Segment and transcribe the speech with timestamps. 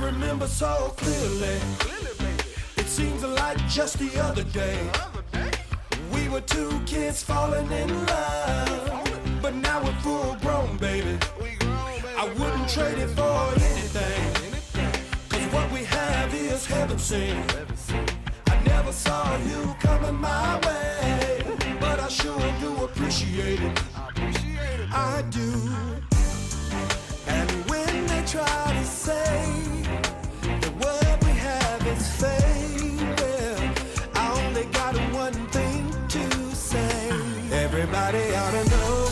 [0.00, 1.58] I remember so clearly.
[2.78, 4.90] It seems like just the other day.
[6.10, 9.42] We were two kids falling in love.
[9.42, 11.18] But now we're full grown, baby.
[12.16, 14.54] I wouldn't trade it for anything.
[15.28, 17.54] Cause what we have is heaven sent.
[18.46, 21.44] I never saw you coming my way.
[21.78, 23.82] But I sure do appreciate it.
[24.94, 25.50] I do.
[27.26, 29.49] And when they try to say
[38.12, 39.06] Everybody ought to know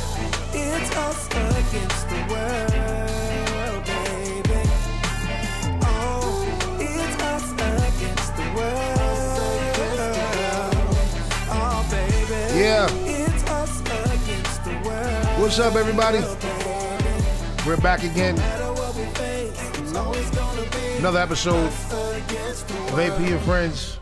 [0.52, 4.62] it's us against the world, baby.
[5.84, 6.42] Oh,
[6.80, 9.38] it's us against the world.
[11.48, 12.58] Oh, baby.
[12.58, 12.88] Yeah.
[13.04, 15.40] It's us against the world.
[15.40, 16.18] What's up, everybody?
[17.64, 18.36] We're back again.
[20.98, 24.00] Another episode of AP and Friends.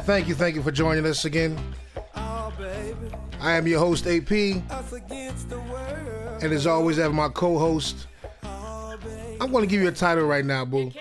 [0.00, 1.56] Thank you, thank you for joining us again.
[3.44, 4.62] I am your host, AP, and
[6.42, 8.06] as always, I have my co-host.
[8.42, 10.90] I'm going to give you a title right now, boo.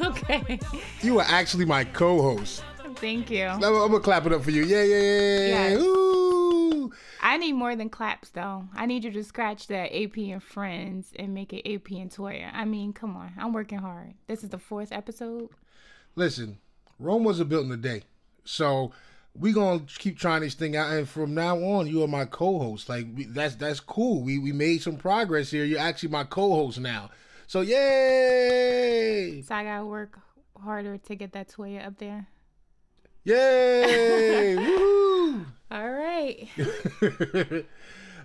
[0.00, 0.58] Okay.
[1.02, 2.62] You are actually my co-host.
[2.94, 3.44] Thank you.
[3.44, 4.64] I'm, I'm gonna clap it up for you.
[4.64, 5.46] Yeah, yeah, yeah, yeah.
[5.46, 5.80] Yes.
[5.82, 6.90] Ooh.
[7.20, 8.64] I need more than claps though.
[8.74, 12.50] I need you to scratch that AP and friends and make it AP and Toya.
[12.54, 13.32] I mean, come on.
[13.36, 14.14] I'm working hard.
[14.26, 15.50] This is the fourth episode.
[16.16, 16.56] Listen,
[16.98, 18.04] Rome wasn't built in a day.
[18.44, 18.92] So
[19.34, 22.88] we gonna keep trying this thing out, and from now on, you are my co-host.
[22.88, 24.22] Like we, that's that's cool.
[24.22, 25.64] We we made some progress here.
[25.64, 27.10] You're actually my co-host now.
[27.46, 30.18] So yay, So I gotta work
[30.62, 32.26] harder to get that Toya up there.
[33.24, 35.46] yay, woo!
[35.70, 36.48] All right.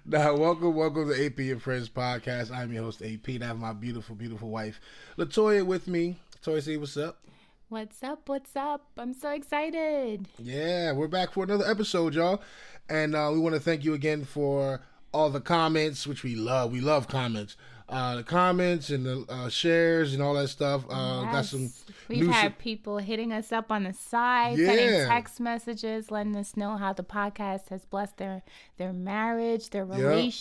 [0.06, 2.52] now, welcome, welcome to AP and Friends podcast.
[2.52, 4.80] I'm your host AP, and I have my beautiful, beautiful wife
[5.18, 6.20] Latoya with me.
[6.44, 7.20] Latoya, say what's up.
[7.68, 8.30] What's up?
[8.30, 8.86] What's up?
[8.96, 10.28] I'm so excited.
[10.38, 12.44] Yeah, we're back for another episode, y'all.
[12.88, 14.82] And uh, we want to thank you again for
[15.12, 16.72] all the comments, which we love.
[16.72, 17.58] We love comments.
[17.88, 20.84] Uh, the comments and the uh, shares and all that stuff.
[20.90, 21.72] Uh, Got some
[22.08, 24.68] We've had people hitting us up on the side, Yeah.
[24.68, 28.42] sending text messages, letting us know how the podcast has blessed their
[28.78, 29.86] their marriage, their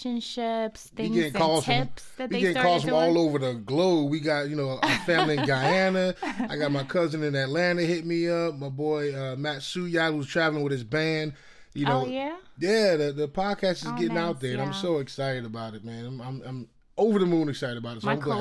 [0.04, 3.02] relationships, we things and calls from, tips that they getting started calls from doing.
[3.02, 4.10] all over the globe.
[4.10, 6.14] We got you know our family in Guyana.
[6.22, 8.54] I got my cousin in Atlanta hit me up.
[8.54, 11.34] My boy uh, Matt Suyad who's traveling with his band.
[11.74, 12.36] You know, oh yeah.
[12.58, 15.74] Yeah, the, the podcast is Oh, getting out nice, there, and I'm so excited about
[15.74, 16.06] it, man.
[16.06, 18.02] I'm I'm, I'm over the moon excited about it.
[18.02, 18.38] So My I'm glad.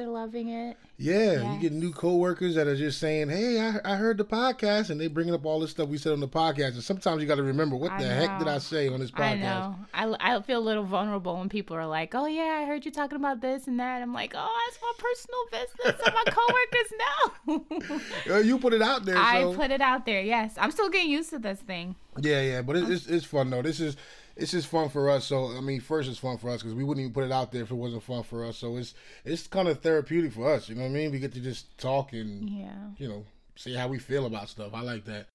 [0.00, 0.76] are loving it.
[0.98, 4.88] Yeah, you get new coworkers that are just saying, "Hey, I, I heard the podcast,"
[4.90, 6.74] and they bringing up all this stuff we said on the podcast.
[6.74, 8.48] And sometimes you got to remember what I the heck did.
[8.48, 9.20] I say on this podcast?
[9.20, 9.76] I know.
[9.92, 12.90] I, I feel a little vulnerable when people are like, "Oh yeah, I heard you
[12.90, 18.00] talking about this and that." I'm like, "Oh, that's my personal business, so my coworkers
[18.28, 20.20] know." You put it out there, I put it out there.
[20.20, 21.96] Yes, I'm still getting used to this thing.
[22.20, 22.62] yeah, yeah.
[22.62, 23.62] But it, it's it's fun though.
[23.62, 23.96] This is
[24.36, 25.24] it's just fun for us.
[25.26, 27.52] So I mean, first it's fun for us because we wouldn't even put it out
[27.52, 28.56] there if it wasn't fun for us.
[28.58, 30.68] So it's it's kind of therapeutic for us.
[30.68, 31.10] You know what I mean?
[31.12, 32.74] We get to just talk and Yeah.
[32.98, 33.24] you know
[33.56, 34.72] see how we feel about stuff.
[34.74, 35.26] I like that.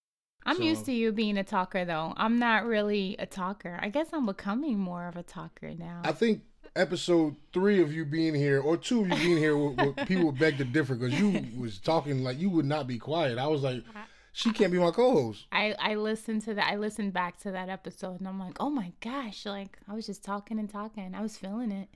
[0.45, 2.13] I'm So- used to you being a talker though.
[2.17, 3.79] I'm not really a talker.
[3.81, 6.01] I guess I'm becoming more of a talker now.
[6.03, 6.41] I think
[6.75, 10.27] episode three of you being here, or two of you being here, will, will, people
[10.27, 13.37] would beg to differ because you was talking like you would not be quiet.
[13.37, 13.83] I was like,
[14.31, 15.45] she can't be my co-host.
[15.51, 16.71] I, I listened to that.
[16.71, 19.45] I listened back to that episode, and I'm like, oh my gosh!
[19.45, 21.13] Like I was just talking and talking.
[21.15, 21.89] I was feeling it.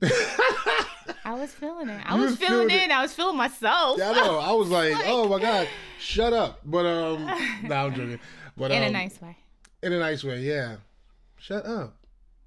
[1.24, 2.00] I was feeling it.
[2.04, 2.90] I You was feeling feeling it.
[2.90, 2.90] it.
[2.90, 3.98] I was feeling myself.
[3.98, 4.38] Yeah, I know.
[4.38, 5.68] I was like, oh my god,
[5.98, 6.60] shut up.
[6.64, 7.24] But um,
[7.64, 8.20] no, I'm joking.
[8.56, 9.36] But In um, a nice way.
[9.82, 10.76] in a nice way, yeah.
[11.36, 11.94] Shut up.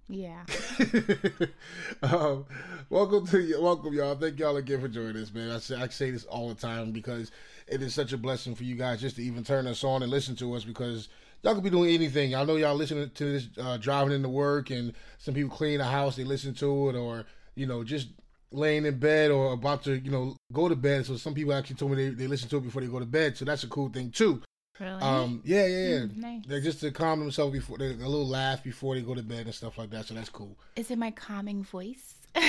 [0.10, 0.44] Yeah.
[2.04, 2.46] um,
[2.90, 4.16] welcome to y- welcome y'all.
[4.16, 5.52] Thank y'all again for joining us, man.
[5.52, 7.32] I say, I say this all the time because
[7.68, 10.12] it is such a blessing for you guys just to even turn us on and
[10.12, 11.08] listen to us because
[11.44, 12.36] y'all could be doing anything.
[12.36, 15.86] I know y'all listening to this uh, driving into work and some people clean the
[15.86, 17.26] house, they listen to it, or
[17.56, 18.10] you know just
[18.52, 21.06] laying in bed or about to you know go to bed.
[21.06, 23.06] So some people actually told me they, they listen to it before they go to
[23.06, 23.38] bed.
[23.38, 24.42] So that's a cool thing too.
[24.82, 25.02] Really.
[25.02, 25.96] Um, yeah, yeah, yeah.
[26.00, 26.42] Mm, nice.
[26.48, 29.46] They're just to calm themselves before they, a little laugh before they go to bed
[29.46, 30.08] and stuff like that.
[30.08, 30.58] So that's cool.
[30.76, 32.16] Is it my calming voice?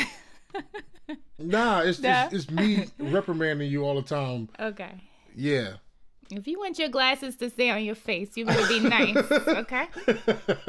[1.39, 2.27] Nah, it's Nah.
[2.27, 4.49] it's, it's me reprimanding you all the time.
[4.61, 4.93] okay.
[5.35, 5.75] Yeah.
[6.31, 9.17] If you want your glasses to stay on your face, you better be nice.
[9.17, 9.87] Okay.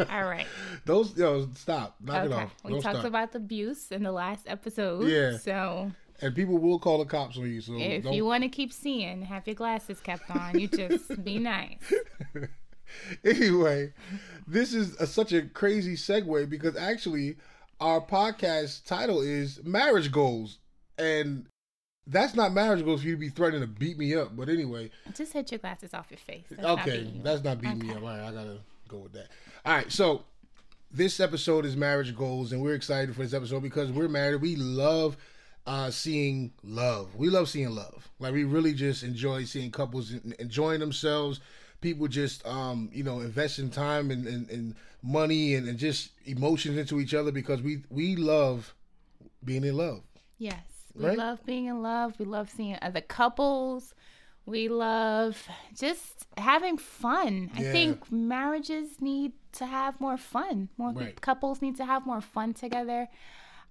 [0.10, 0.48] All right.
[0.86, 2.54] Those yo stop, knock it off.
[2.65, 3.06] We Don't talked stop.
[3.06, 5.07] about the abuse in the last episode.
[5.07, 5.38] Yeah.
[5.38, 5.92] So
[6.24, 7.60] and people will call the cops on you.
[7.60, 8.14] So if don't.
[8.14, 10.58] you want to keep seeing, have your glasses kept on.
[10.58, 11.94] You just be nice.
[13.25, 13.94] anyway,
[14.48, 17.36] this is a, such a crazy segue because actually
[17.81, 20.60] our podcast title is marriage goals,
[20.98, 21.46] and
[22.08, 24.36] that's not marriage goals for you to be threatening to beat me up.
[24.36, 26.46] But anyway, Just hit your glasses off your face.
[26.50, 27.98] That's okay, you that's not beating me up.
[27.98, 29.28] All right, I gotta go with that.
[29.66, 30.24] All right, so
[30.90, 34.42] this episode is marriage goals, and we're excited for this episode because we're married.
[34.42, 35.18] We love
[35.65, 37.15] uh, seeing love.
[37.15, 38.10] We love seeing love.
[38.19, 41.39] Like we really just enjoy seeing couples enjoying themselves.
[41.81, 46.77] People just, um, you know, investing time and, and, and money and, and just emotions
[46.77, 48.74] into each other because we we love
[49.44, 50.01] being in love.
[50.38, 50.63] Yes.
[50.95, 51.18] We Right?
[51.18, 52.13] love being in love.
[52.19, 53.94] We love seeing other couples.
[54.45, 57.50] We love just having fun.
[57.56, 60.69] I think marriages need to have more fun.
[60.77, 61.19] More Right.
[61.19, 63.07] couples need to have more fun together.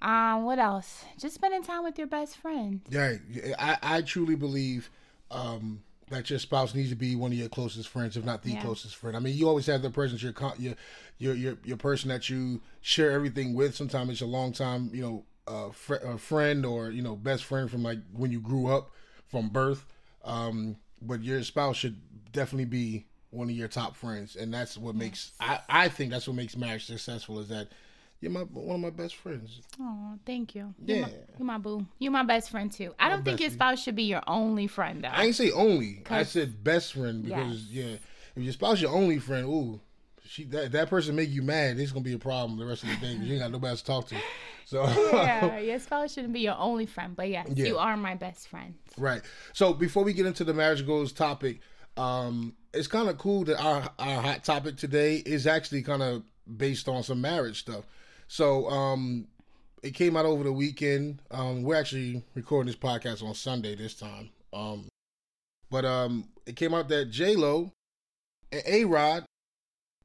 [0.03, 1.05] Um, what else?
[1.19, 2.81] Just spending time with your best friend.
[2.91, 3.15] Yeah,
[3.59, 4.91] I, I truly believe
[5.31, 8.51] um, that your spouse needs to be one of your closest friends, if not the
[8.53, 8.61] Yeah.
[8.63, 9.17] closest friend.
[9.17, 10.75] I mean, you always have the person your,
[11.19, 13.77] your your your person that you share everything with.
[13.77, 17.45] Sometimes it's a long time, you know, uh, fr- a friend or you know, best
[17.45, 18.91] friend from like when you grew up
[19.29, 19.87] from birth.
[20.25, 22.01] Um, but your spouse should
[22.33, 26.27] definitely be one of your top friends, and that's what makes I, I think that's
[26.27, 27.39] what makes marriage successful.
[27.39, 27.69] Is that
[28.23, 29.61] you're my one of my best friends.
[29.81, 30.73] Oh, thank you.
[30.87, 31.03] You're Yeah.
[31.03, 31.87] my, you're my boo.
[31.99, 32.95] You're my best friend too.
[32.99, 35.09] I don't think your spouse should be your only friend though.
[35.09, 36.03] I ain't say only.
[36.09, 37.85] I said best friend because Yes.
[37.85, 37.97] yeah,
[38.37, 39.81] if your spouse your only friend, ooh,
[40.25, 42.89] she that, that person make you mad, it's gonna be a problem the rest of
[42.91, 44.17] the day because you ain't got nobody else to talk to.
[44.67, 47.67] So yeah, your spouse shouldn't be your only friend, but yes, Yeah.
[47.67, 48.75] you are my best friend.
[48.97, 49.21] right.
[49.53, 51.59] So before we get into the marriage goals topic,
[51.97, 56.23] um, it's kind of cool that our our hot topic today is actually kind of
[56.57, 57.85] based on some marriage stuff.
[58.33, 59.27] So um,
[59.83, 61.21] it came out over the weekend.
[61.31, 64.31] Um, we're actually recording this podcast on Sunday this time.
[64.55, 64.89] Um,
[65.71, 67.71] but um, it came out that J Lo
[68.51, 69.27] and A Rod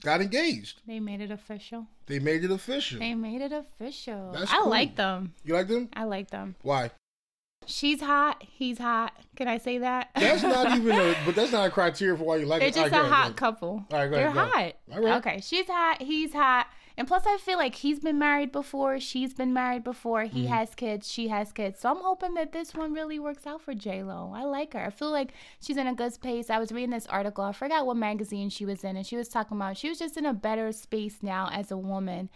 [0.04, 0.82] got engaged.
[0.86, 1.88] They made it official.
[2.08, 3.00] They made it official.
[3.00, 4.34] They made it official.
[4.34, 4.72] That's I cool.
[4.72, 5.34] like them.
[5.46, 5.88] You like them?
[5.94, 6.58] I like them.
[6.64, 6.92] Why?
[7.66, 8.44] She's hot.
[8.46, 9.14] He's hot.
[9.38, 10.10] Can I say that?
[10.16, 12.76] That's not even a, but that's not a criteria for why you like They're it.
[12.76, 13.86] just All a hot ahead, couple.
[13.90, 15.02] All right, go They're ahead, hot.
[15.02, 15.18] right.
[15.26, 16.02] Okay, she's hot.
[16.02, 16.68] He's hot.
[16.98, 19.00] And plus, I feel like he's been married before.
[19.00, 20.24] She's been married before.
[20.24, 20.54] He Mm-hmm.
[20.54, 21.12] has kids.
[21.12, 21.80] She has kids.
[21.80, 24.34] So I'm hoping that this one really works out for J Lo.
[24.36, 24.80] I like her.
[24.86, 26.50] I feel like she's in a good space.
[26.50, 27.44] I was reading this article.
[27.44, 30.18] I forgot what magazine she was in, and she was talking about she was just
[30.18, 32.30] in a better space now as a woman.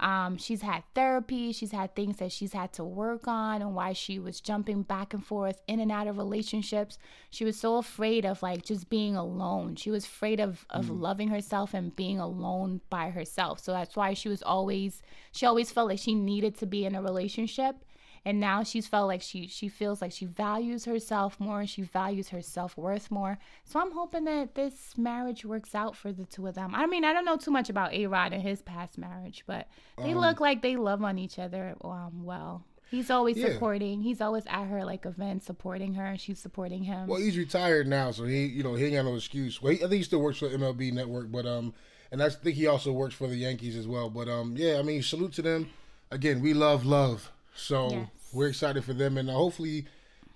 [0.00, 1.52] Um, she's had therapy.
[1.52, 5.14] She's had things that she's had to work on, and why she was jumping back
[5.14, 6.98] and forth in and out of relationships.
[7.30, 9.76] She was so afraid of like just being alone.
[9.76, 13.60] She was afraid of of loving herself and being alone by herself.
[13.60, 15.02] So that's why she was always
[15.32, 17.76] she always felt like she needed to be in a relationship.
[18.24, 21.60] And now she's felt like she she feels like she values herself more.
[21.60, 23.38] And she values her self worth more.
[23.64, 26.72] So I'm hoping that this marriage works out for the two of them.
[26.74, 29.68] I mean, I don't know too much about A Rod and his past marriage, but
[30.02, 32.64] they look like they love on each other um, well.
[32.90, 33.54] He's always Yeah.
[33.54, 34.02] supporting.
[34.02, 37.08] He's always at her like events, supporting her, and she's supporting him.
[37.08, 39.62] Well, he's retired now, so he, you know, he ain't got no excuse.
[39.62, 41.72] Well, he, I think he still works for MLB Network, but um,
[42.12, 44.10] and I think he also works for the Yankees as well.
[44.10, 45.70] But um, yeah, I mean, salute to them.
[46.10, 48.08] Again, we love love, so Yes.
[48.32, 49.86] we're excited for them, and uh, hopefully,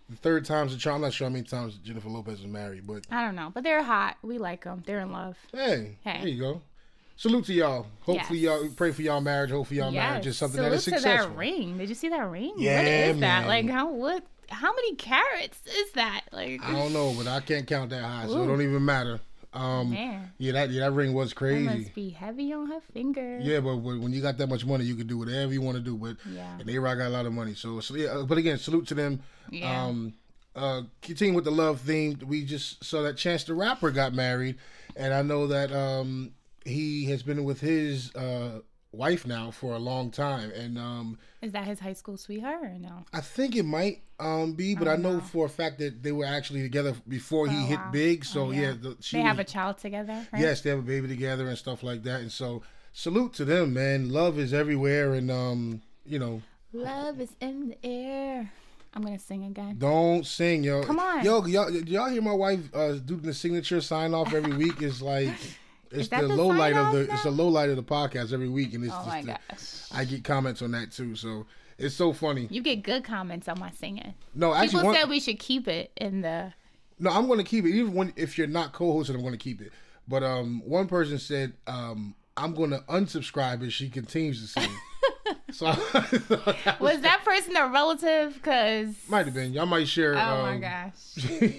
[0.09, 0.97] the third time's a charm.
[0.97, 3.65] I'm not sure how many times Jennifer Lopez is married, but I don't know, but
[3.65, 4.17] they're hot.
[4.23, 4.83] We like them.
[4.87, 5.37] They're in love.
[5.53, 6.19] hey, Hey.
[6.21, 6.63] there you go.
[7.19, 7.87] Salute to y'all.
[8.03, 8.61] Hopefully, Yes.
[8.63, 9.51] y'all pray for y'all marriage.
[9.51, 11.31] Hopefully, y'all marriage is something Salute that is to successful.
[11.31, 11.79] that ring.
[11.79, 12.53] Did you see that ring?
[12.59, 13.47] Yeah, what is that?
[13.47, 14.23] Like how what?
[14.49, 16.23] How many carats is that?
[16.31, 19.19] Like I don't know, but I can't count that high, so it don't even matter.
[19.57, 21.65] Um, man, yeah, that yeah, that ring was crazy.
[21.65, 23.39] must be heavy on her finger.
[23.41, 25.77] Yeah, but when when you got that much money, you can do whatever you want
[25.79, 25.97] to do.
[25.97, 26.59] But Yeah.
[26.59, 28.09] and they got a lot of money, so, so yeah.
[28.11, 29.21] uh, But again, salute to them.
[29.51, 29.87] Yeah.
[29.87, 30.15] Um,
[30.55, 32.19] uh, continue with the love theme.
[32.27, 34.57] We just saw that Chance the Rapper got married,
[34.95, 36.33] and I know that um,
[36.65, 38.61] he has been with his uh,
[38.97, 42.79] wife now for a long time, and um, Is that his high school sweetheart or
[42.79, 43.05] no?
[43.13, 46.25] I think it might um, be, but I know for a fact that they were
[46.25, 47.91] actually together before he Oh, hit wow.
[47.93, 48.25] big.
[48.25, 48.75] So Oh, yeah, yeah.
[48.81, 50.27] the, she They have a child together.
[50.33, 50.41] Right?
[50.43, 52.21] Yes, they have a baby together and stuff like that.
[52.21, 52.63] And so,
[52.93, 54.11] salute to them, man.
[54.11, 58.51] Love is everywhere, and um, you know, Love is in the air.
[58.95, 59.77] I'm gonna sing again.
[59.79, 60.83] don't sing, yo.
[60.83, 61.23] Come on.
[61.23, 64.81] yo, y'all, y'all hear my wife uh, do the signature sign off every week?
[64.81, 65.35] It's like
[65.91, 68.49] it's the, low light of the sign-off it's the low light of the podcast every
[68.49, 69.83] week, and it's Oh just my the- gosh.
[69.93, 71.47] I get comments on that too, so
[71.79, 72.49] it's so funny.
[72.51, 74.15] You get good comments on my singing.
[74.35, 76.53] No, actually, People said we should keep it in the.
[76.99, 77.71] No, I'm going to keep it.
[77.75, 79.73] Even when if you're not co-hosting, I'm going to keep it.
[80.09, 84.71] But um, one person said um, I'm going to unsubscribe if she continues to sing.
[85.51, 88.41] so was, Was that person a relative?
[88.43, 89.53] Cause might have been.
[89.53, 90.15] Y'all might share.
[90.15, 90.93] oh um, my gosh.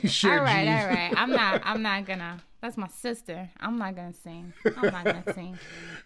[0.12, 1.14] share All right, all right.
[1.16, 1.62] I'm not.
[1.64, 2.40] I'm not gonna.
[2.62, 3.50] That's my sister.
[3.60, 4.54] I'm not gonna sing.
[4.66, 5.58] I'm not gonna sing.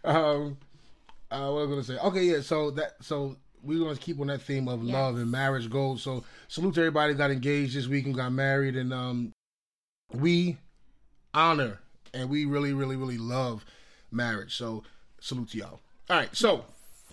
[0.03, 0.57] Um,
[1.31, 1.97] uh, what was I going to say?
[1.97, 2.41] Okay, yeah.
[2.41, 6.01] So that so we're gonna keep on that theme of love and marriage goals.
[6.01, 9.31] So salute to everybody got engaged this week and got married, and um,
[10.13, 10.57] we
[11.33, 11.79] honor
[12.13, 13.65] and we really, really, really love
[14.11, 14.55] marriage.
[14.55, 14.83] So
[15.19, 15.79] salute to y'all.
[16.09, 16.65] All right, so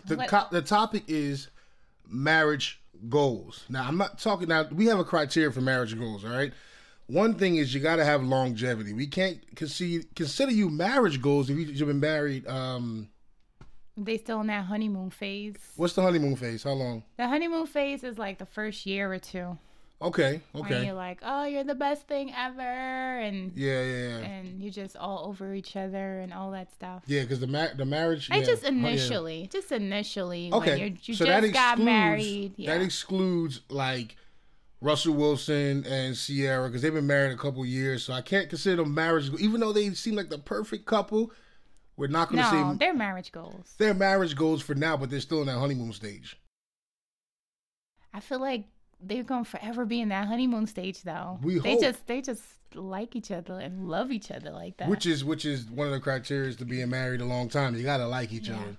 [0.09, 1.49] the co- the topic is
[2.09, 3.65] marriage goals.
[3.69, 4.65] Now I'm not talking now.
[4.73, 6.25] We have a criteria for marriage goals.
[6.25, 6.53] All right.
[7.07, 8.93] One thing is you got to have longevity.
[8.93, 12.47] We can't consider consider you marriage goals if you- you've been married.
[12.47, 13.09] Um,
[13.97, 15.57] They still in that honeymoon phase.
[15.77, 16.63] what's the honeymoon phase?
[16.65, 17.03] How long?
[17.17, 19.59] The honeymoon phase is like the first year or two.
[20.01, 20.41] Okay.
[20.55, 20.85] Okay.
[20.87, 24.17] you're like, oh, you're the best thing ever, and Yeah, yeah, yeah.
[24.19, 27.03] and you just all over each other and all that stuff.
[27.07, 28.29] Yeah, because the ma- the marriage.
[28.31, 28.79] I yeah, just oh, yeah.
[28.79, 32.53] initially, just initially, Okay, when you're, you so just that got excludes married.
[32.57, 32.77] Yeah.
[32.79, 34.15] that excludes like
[34.81, 38.77] Russell Wilson and Ciara because they've been married a couple years, so I can't consider
[38.85, 39.31] them marriage.
[39.31, 39.43] Goals.
[39.43, 41.33] Even though they seem like the perfect couple,
[41.97, 43.75] we're not going to see no, say they're marriage goals.
[43.79, 46.39] their marriage goals for now, but they're still in that honeymoon stage.
[48.15, 48.67] I feel like
[49.01, 51.39] they're gonna forever be in that honeymoon stage, though.
[51.43, 51.81] We they hope.
[51.83, 52.43] just they just
[52.75, 54.89] like each other and love each other like that.
[54.89, 57.75] Which is which is one of the criteria to being married a long time.
[57.77, 58.57] You gotta like each Yeah.
[58.57, 58.77] other.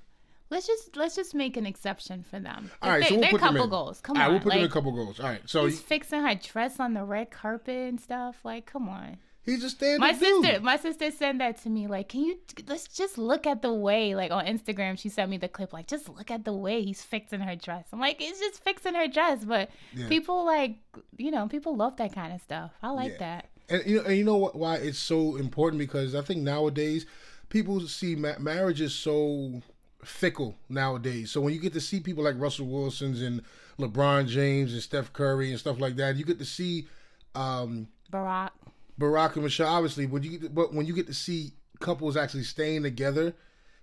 [0.52, 2.70] let's just let's just make an exception for them.
[2.82, 3.70] All right, they, so we'll put them couple in.
[3.70, 4.02] goals.
[4.02, 5.20] Come All right, on, we'll put them in a couple goals.
[5.20, 8.38] All right, so he's fixing her dress on the red carpet and stuff.
[8.44, 9.18] Like, come on.
[9.50, 10.00] He's just standing.
[10.00, 10.44] My dude.
[10.46, 11.88] sister, my sister sent that to me.
[11.88, 12.38] Like, can you
[12.68, 15.74] let's just look at the way, like on Instagram, she sent me the clip.
[15.74, 17.86] Like, just look at the way he's fixing her dress.
[17.91, 20.08] I'm like, it's just fixing her dress, but Yeah.
[20.08, 20.77] people like,
[21.18, 22.72] you know, people love that kind of stuff.
[22.82, 23.18] I like Yeah.
[23.20, 23.50] that.
[23.70, 27.06] And you know, and you know what, why it's so important because I think nowadays
[27.50, 29.62] people see ma- marriage is so
[30.03, 31.29] fickle nowadays.
[31.32, 33.41] So when you get to see people like Russell Wilson's and
[33.77, 36.88] LeBron James and Steph Curry and stuff like that, you get to see
[37.36, 38.50] um, Barack.
[39.00, 39.68] Barack and Michelle.
[39.74, 43.34] Obviously, but you get but when you get to see couples actually staying together.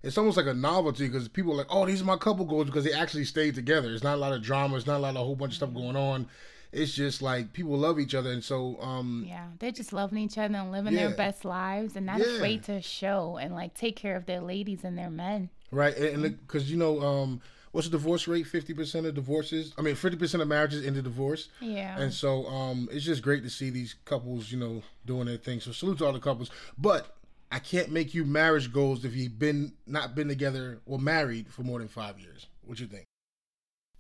[0.03, 2.67] It's almost like a novelty because people are like, "Oh, these are my couple goals"
[2.67, 3.93] because they actually stayed together.
[3.93, 4.77] It's not a lot of drama.
[4.77, 6.29] It's not a lot of a whole bunch of stuff going on.
[6.71, 10.37] It's just like people love each other, and so um, Yeah, they're just loving each
[10.37, 11.09] other and living Yeah.
[11.09, 12.27] their best lives and not Yeah.
[12.27, 15.49] afraid to show and like take care of their ladies and their men.
[15.73, 17.41] Right, and because you know, um,
[17.77, 18.47] what's the divorce rate?
[18.47, 19.75] Fifty percent of divorces.
[19.79, 21.51] I mean, fifty percent of marriages end in divorce.
[21.61, 21.99] Yeah.
[22.01, 25.61] And so, um, it's just great to see these couples, you know, doing their thing.
[25.61, 26.51] So salute to all the couples.
[26.79, 27.15] But
[27.53, 31.63] I can't make you marriage goals if you've been not been together or married for
[31.63, 32.47] more than five years.
[32.65, 33.05] What you think?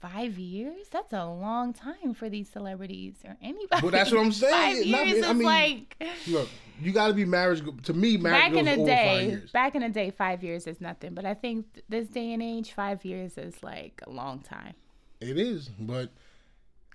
[0.01, 0.89] Five years?
[0.91, 3.83] That's a long time for these celebrities or anybody.
[3.83, 4.85] Well, that's what I'm saying.
[4.85, 6.49] Five Not- years I is mean, like Look,
[6.83, 7.63] you got to be marriage.
[7.85, 9.39] To me, marriage back in the day.
[9.53, 11.15] Back in the day, five years is nothing.
[11.15, 14.75] But I think this day and age, five years is like a long time.
[15.21, 16.11] It is, but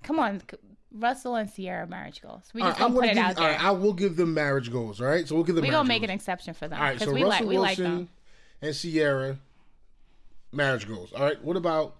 [0.04, 0.42] Come on,
[0.94, 2.44] Russell and Ciara marriage goals.
[2.54, 3.24] We just right, gonna put it give.
[3.24, 3.48] out there.
[3.50, 5.02] right, I will give them marriage goals.
[5.02, 5.64] All right, so we'll give them.
[5.64, 6.10] we marriage gonna make goals.
[6.10, 8.10] an exception for them All right, so we Russell like we like Wilson them.
[8.62, 9.38] and Ciara,
[10.52, 11.14] marriage goals.
[11.14, 11.96] All right, what about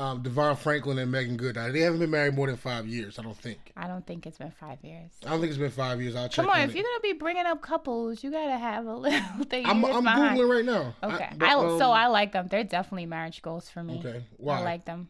[0.00, 1.56] um, Devon Franklin and Meagan Good?
[1.56, 3.58] Now, they haven't been married more than five years, I don't think.
[3.76, 5.10] I don't think it's been five years.
[5.26, 6.16] I don't think it's been five years.
[6.16, 6.44] I'll check.
[6.44, 6.76] Come on, if it.
[6.76, 9.66] you're gonna be bringing up couples, you gotta have a little thing.
[9.66, 10.94] I'm, I'm googling right now.
[11.02, 12.48] Okay, I, but, I, um, so I like them.
[12.48, 13.98] They're definitely marriage goals for me.
[13.98, 14.60] Okay, why?
[14.60, 15.08] I like them.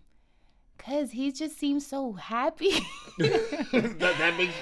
[0.78, 2.70] Cause he just seems so happy.
[3.18, 4.54] that, that makes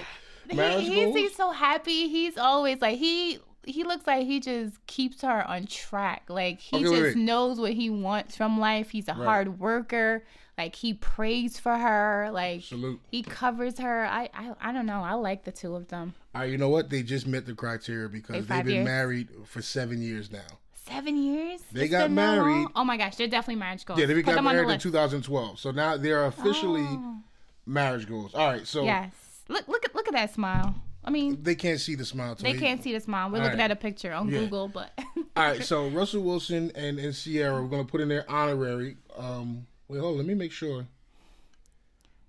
[0.53, 1.15] marriage he, he goals.
[1.15, 2.09] seems so happy.
[2.09, 6.25] He's always like he he looks like he just keeps her on track.
[6.29, 7.17] Like he Okay, just wait, wait.
[7.17, 8.91] knows what he wants from life.
[8.91, 10.25] He's a hard worker.
[10.57, 12.31] Like he prays for her.
[12.33, 13.00] Like Salute.
[13.11, 14.07] he covers her.
[14.07, 15.03] I, I I don't know.
[15.03, 16.15] I like the two of them.
[16.35, 16.91] All right, you know what?
[16.91, 18.85] They just met the criteria because They they've been years?
[18.85, 20.41] married for seven years now.
[20.75, 21.61] Seven years.
[21.71, 24.00] They It's got married- Oh my gosh, they're definitely marriage goals.
[24.00, 24.83] Yeah, they Put got on the married in list.
[24.85, 25.59] 2012.
[25.61, 27.19] So now they're officially Oh.
[27.67, 28.35] marriage goals.
[28.35, 29.11] All right, so Yes.
[29.49, 30.75] Look look at look at that smile.
[31.05, 32.35] I mean, they can't see the smile.
[32.35, 33.31] they can't see the smile.
[33.31, 33.67] We're All looking right.
[33.67, 34.40] at a picture on Yeah.
[34.40, 38.28] Google, but All right, so Russell Wilson and, and Ciara, we're gonna put in their
[38.31, 38.97] honorary.
[39.17, 40.87] Um, wait, hold on, let me make sure.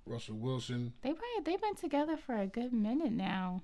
[0.06, 0.94] Russell Wilson.
[1.02, 3.62] they probably they've been together for a good minute now.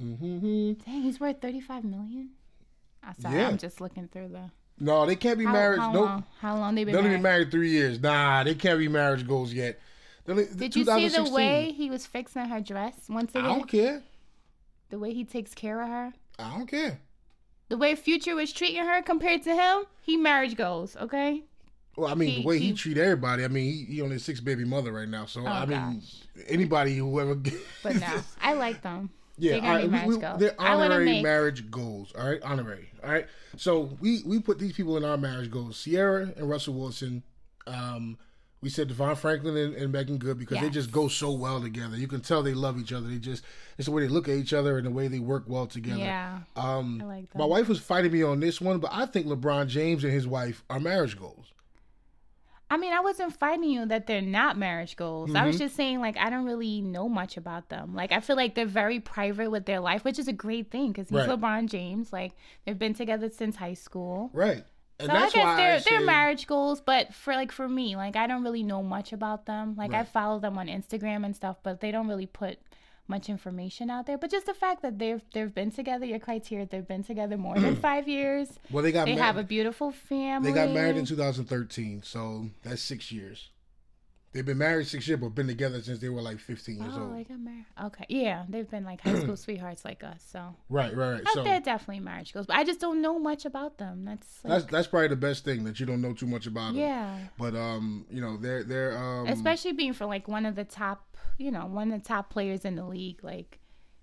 [0.00, 0.72] Mm-hmm.
[0.84, 2.30] Dang, he's worth thirty five million.
[3.02, 3.48] I'm sorry, Yeah.
[3.48, 5.80] I'm just looking through the No, they can't be how, married.
[5.80, 7.08] how nope, long how long they been married.
[7.10, 8.00] been married three years.
[8.00, 9.78] Nah, they can't be marriage goals yet.
[10.24, 13.44] They only- Did you see the way he was fixing her dress once again?
[13.44, 14.02] I don't care.
[14.90, 16.12] The way he takes care of her.
[16.38, 17.00] I don't care.
[17.68, 21.44] The way Future was treating her compared to him, he marriage goals, okay?
[21.96, 23.44] Well, I mean, He- the way he, he- treat everybody.
[23.44, 25.26] I mean, he, he only six baby mother right now.
[25.26, 26.22] So I mean, Oh, gosh.
[26.48, 27.34] anybody whoever.
[27.82, 29.10] But no, I like them.
[29.38, 30.40] Yeah, They're right, we- marriage we- goals.
[30.40, 32.12] they're honorary make- marriage goals.
[32.18, 32.90] All right, honorary.
[33.02, 33.26] All right.
[33.56, 37.22] So we we put these people in our marriage goals: Ciara and Russell Wilson.
[37.66, 38.18] Um,
[38.62, 41.96] we said Devon Franklin and, and Meagan Good because they just go so well together.
[41.96, 43.08] You can tell they love each other.
[43.08, 43.42] They just
[43.78, 45.98] it's the way they look at each other and the way they work well together.
[46.00, 46.40] Yeah.
[46.56, 47.38] Um, I like that.
[47.38, 50.26] my wife was fighting me on this one, but I think LeBron James and his
[50.26, 51.46] wife are marriage goals.
[52.72, 55.34] I mean, I wasn't fighting you that they're not marriage goals.
[55.34, 55.64] I was Mm-hmm.
[55.64, 57.96] just saying, like, I don't really know much about them.
[57.96, 60.92] Like, I feel like they're very private with their life, which is a great thing
[60.92, 61.28] because he's Right.
[61.28, 62.12] LeBron James.
[62.12, 62.30] Like,
[62.64, 64.30] they've been together since high school.
[64.32, 64.62] Right.
[65.00, 68.16] And So I guess they're I they're marriage goals, but for like for me, like
[68.16, 69.74] I don't really know much about them.
[69.76, 72.58] Like I follow them on Instagram and stuff, but they don't really put
[73.10, 74.16] much information out there.
[74.16, 77.58] But just the fact that they've they've been together, your criteria, they've been together more
[77.58, 78.48] than five years.
[78.70, 80.50] Well, they got They mar- have a beautiful family.
[80.50, 83.49] They got married in 2013, so that's six years.
[84.32, 87.02] They've been married six years, but been together since they were like 15 years Oh,
[87.02, 87.16] old.
[87.16, 87.64] they got married.
[87.86, 90.24] Okay, yeah, they've been like high school sweethearts like us.
[90.30, 91.22] So Right, right, right.
[91.34, 94.04] So they're definitely marriage goals, but I just don't know much about them.
[94.04, 96.74] That's like, that's that's probably the best thing that you don't know too much about
[96.74, 96.76] them.
[96.76, 97.18] yeah.
[97.38, 101.16] But um, you know, they're they're um, especially being for like one of the top
[101.38, 103.59] you know one of the top players in the league like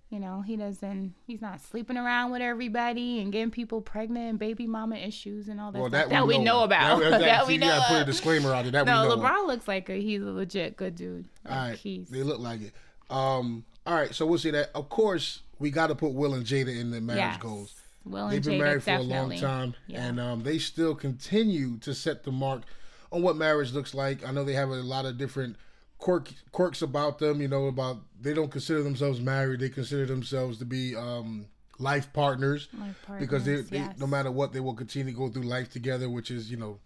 [0.10, 4.40] you know he doesn't he's not sleeping around with everybody and getting people pregnant and
[4.40, 7.48] baby mama issues and all that well, stuff that, we, know, about That, that, that,
[7.48, 8.72] we you know gotta put a disclaimer out there.
[8.72, 9.14] That no know.
[9.14, 9.20] of.
[9.20, 12.40] lebron looks like a, he's a legit good dude like, All right, he's they look
[12.40, 12.74] like it.
[13.10, 14.70] Um, all right, so we'll see that.
[14.76, 17.38] Of course, we got to put Will and Jada in the marriage yes.
[17.38, 17.74] goals.
[18.04, 19.16] Will They've been Jada married for definitely.
[19.16, 20.06] a long time, Yeah.
[20.06, 22.64] and um, they still continue to set the mark
[23.12, 24.26] on what marriage looks like.
[24.28, 25.56] I know they have a lot of different
[25.98, 27.42] quirk, quirks about them.
[27.42, 31.46] You know, about they don't consider themselves married; they consider themselves to be um,
[31.80, 33.98] life partners Life because they, they yes.
[33.98, 36.80] no matter what, they will continue to go through life together, which is you know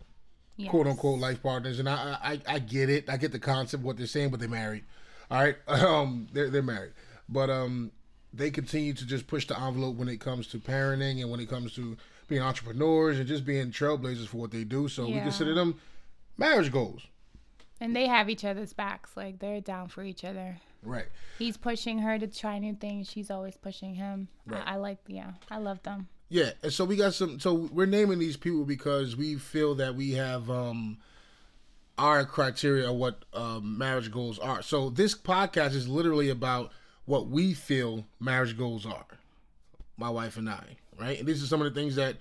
[0.58, 0.70] Yes.
[0.70, 1.80] quote unquote life partners.
[1.80, 4.50] And I, I I get it, I get the concept what they're saying, but they're
[4.50, 4.84] married.
[5.32, 6.92] All right, um, they're they're married,
[7.30, 7.92] but um,
[8.34, 11.50] they continue to just push the envelope when it comes to parenting and when it
[11.50, 14.88] comes to being entrepreneurs and just being trailblazers for what they do.
[14.88, 15.80] So we consider them
[16.38, 17.08] marriage goals.
[17.82, 21.08] And they have each other's backs like they're down for each other Right.
[21.38, 24.64] he's pushing her to try new things she's always pushing him Right.
[24.66, 27.40] I, I like yeah i love them Yeah, and so we got some.
[27.42, 30.98] So we're naming these people because we feel that we have um
[31.98, 34.62] our criteria of what um, marriage goals are.
[34.62, 36.72] So this podcast is literally about
[37.06, 39.06] what we feel marriage goals are.
[39.98, 41.20] My wife and I, right?
[41.20, 42.16] And these are some of the things that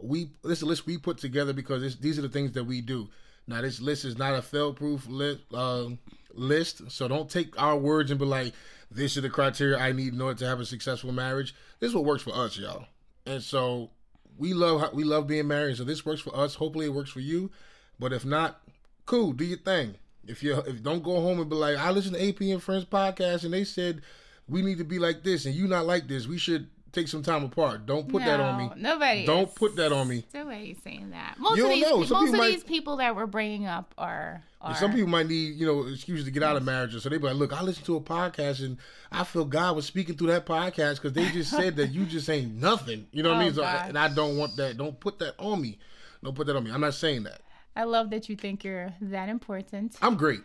[0.00, 0.30] we.
[0.42, 3.08] This list we put together because this, these are the things that we do.
[3.46, 5.40] Now this list is not a fail-proof list.
[5.52, 5.90] Uh,
[6.34, 8.54] list, so don't take our words and be like,
[8.90, 11.94] "This is the criteria I need in order to have a successful marriage." This is
[11.94, 12.86] what works for us, y'all.
[13.26, 13.90] And so
[14.38, 15.76] we love we love being married.
[15.76, 16.54] So this works for us.
[16.54, 17.50] Hopefully it works for you.
[17.98, 18.60] But if not,
[19.06, 19.96] cool, do your thing.
[20.26, 22.84] If you if don't go home and be like, I listen to AP and Friends
[22.84, 24.02] podcast and they said
[24.48, 26.26] we need to be like this and you not like this.
[26.26, 27.86] We should take some time apart.
[27.86, 28.70] Don't put that on me.
[28.76, 29.24] Nobody.
[29.26, 30.24] Don't put that on me.
[30.34, 31.36] Nobody's saying that.
[31.38, 34.42] Most You of don't these, most of might- these people that we're bringing up are.
[34.60, 37.02] are Some people might need, you know, excuses to get out of marriages.
[37.02, 38.76] So they be like, look, I listened to a podcast and
[39.10, 42.28] I feel God was speaking through that podcast because they just said that you just
[42.30, 43.06] ain't nothing.
[43.12, 43.54] You know what I Oh, mean?
[43.54, 44.76] So, uh, and I don't want that.
[44.76, 45.78] Don't put that on me.
[46.22, 46.70] Don't put that on me.
[46.70, 47.40] I'm not saying that.
[47.74, 49.96] I love that you think you're that important.
[50.02, 50.40] I'm great.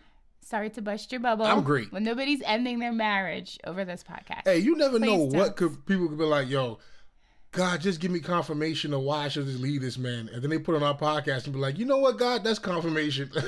[0.48, 1.44] Sorry to bust your bubble.
[1.44, 1.92] I'm great.
[1.92, 4.42] When nobody's ending their marriage over this podcast.
[4.44, 5.56] Hey, you never know Please what don't.
[5.56, 6.78] could people could be like, yo,
[7.52, 10.30] God, just give me confirmation of why I should just leave this man.
[10.32, 12.58] And then they put on our podcast and be like, you know what, God, that's
[12.58, 13.30] confirmation.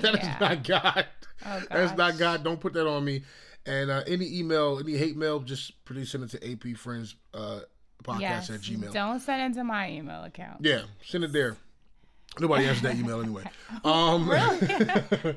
[0.00, 0.36] That is Yeah.
[0.38, 1.06] not God.
[1.46, 2.18] Oh, That's not.
[2.18, 2.44] God.
[2.44, 3.22] Don't put that on me.
[3.64, 7.60] And uh, any email, any hate mail, just please send it to AP Friends uh,
[8.04, 8.50] podcast yes.
[8.50, 8.92] at Gmail.
[8.92, 10.58] Don't send it to my email account.
[10.60, 11.56] Yeah, send it there.
[12.40, 13.44] Nobody answered that email anyway.
[13.84, 14.28] Um,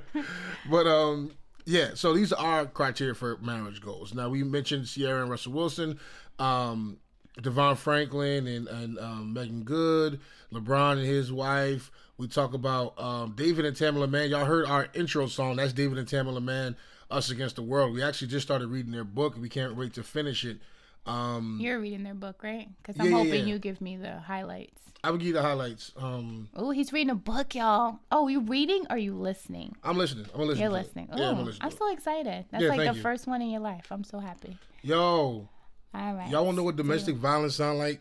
[0.69, 1.31] but um,
[1.65, 1.91] yeah.
[1.95, 4.13] So these are our criteria for marriage goals.
[4.13, 5.99] Now we mentioned Ciara and Russell Wilson,
[6.39, 6.97] um,
[7.41, 10.19] Devon Franklin and and um, Meagan Good,
[10.51, 11.91] LeBron and his wife.
[12.17, 14.29] We talk about um, David and Tamela Mann.
[14.29, 15.57] Y'all heard our intro song.
[15.57, 16.75] That's David and Tamela Mann,
[17.09, 17.93] Us Against the World.
[17.93, 19.37] We actually just started reading their book.
[19.37, 20.57] We can't wait to finish it.
[21.05, 22.67] Um, You're reading their book, right?
[22.77, 23.53] Because I'm Yeah, hoping yeah.
[23.53, 24.79] you give me the highlights.
[25.03, 25.91] I will give you the highlights.
[25.97, 27.99] Um, Oh, he's reading a book, y'all.
[28.11, 29.75] Oh, you reading or you listening?
[29.83, 30.27] I'm listening.
[30.33, 30.61] I'm listening.
[30.61, 31.09] You're listening.
[31.15, 31.57] Yeah, I'm listening.
[31.61, 32.45] I'm so excited.
[32.51, 33.01] That's like the you.
[33.01, 33.87] first one in your life.
[33.89, 34.57] I'm so happy.
[34.83, 35.49] Yo,
[35.95, 36.29] All right.
[36.29, 37.99] y'all want to know what domestic violence sound like?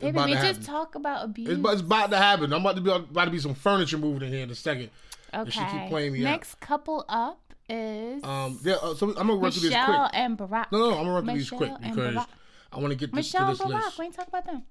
[0.00, 0.62] About we just happen.
[0.64, 1.50] talk about abuse.
[1.50, 2.52] It's, about- it's about to happen.
[2.52, 4.88] I'm about to be about to be some furniture moving in here in a second.
[5.34, 5.50] okay.
[5.50, 6.30] she keep playing me out.
[6.30, 8.74] Next couple up is Um, yeah.
[8.74, 10.10] Uh, so I'm gonna run through this Michelle quick.
[10.14, 10.66] and Barack.
[10.72, 12.16] No, no, I'm gonna run through these quick because.
[12.74, 13.84] I want to get this Michelle to and this Barack.
[13.84, 13.98] list.
[13.98, 14.62] We ain't talk about them.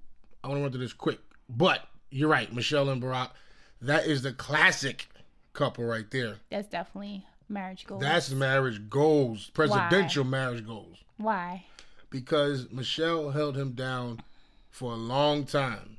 [0.42, 1.20] I want to run through this quick.
[1.48, 3.30] But you're right, Michelle and Barack.
[3.80, 5.06] That is the classic
[5.52, 6.36] couple right there.
[6.50, 8.00] That's definitely marriage goals.
[8.02, 10.98] That's marriage goals, presidential marriage goals.
[11.16, 11.64] why.
[12.10, 14.20] because Michelle held him down
[14.70, 15.98] for a long time,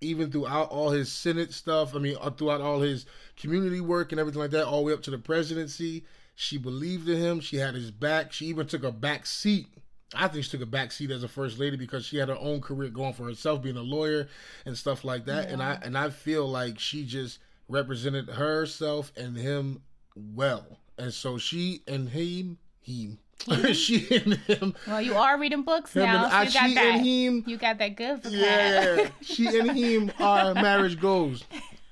[0.00, 1.94] even throughout all his Senate stuff.
[1.96, 4.92] I mean, uh, throughout all his community work and everything like that, all the way
[4.92, 6.04] up to the presidency.
[6.34, 7.40] She believed in him.
[7.40, 8.32] She had his back.
[8.32, 9.66] She even took a back seat.
[10.14, 12.36] I think she took a back seat as a first lady because she had her
[12.38, 14.28] own career going for herself, being a lawyer
[14.66, 15.48] and stuff like that.
[15.48, 19.82] And I and I feel like she just represented herself and him
[20.14, 23.18] well, and so she and him, him,
[23.72, 26.84] she and him, Well, you are reading books now, and so I, got she that.
[26.96, 28.20] and him, You got that good.
[28.26, 31.44] yeah, she and him are marriage goals.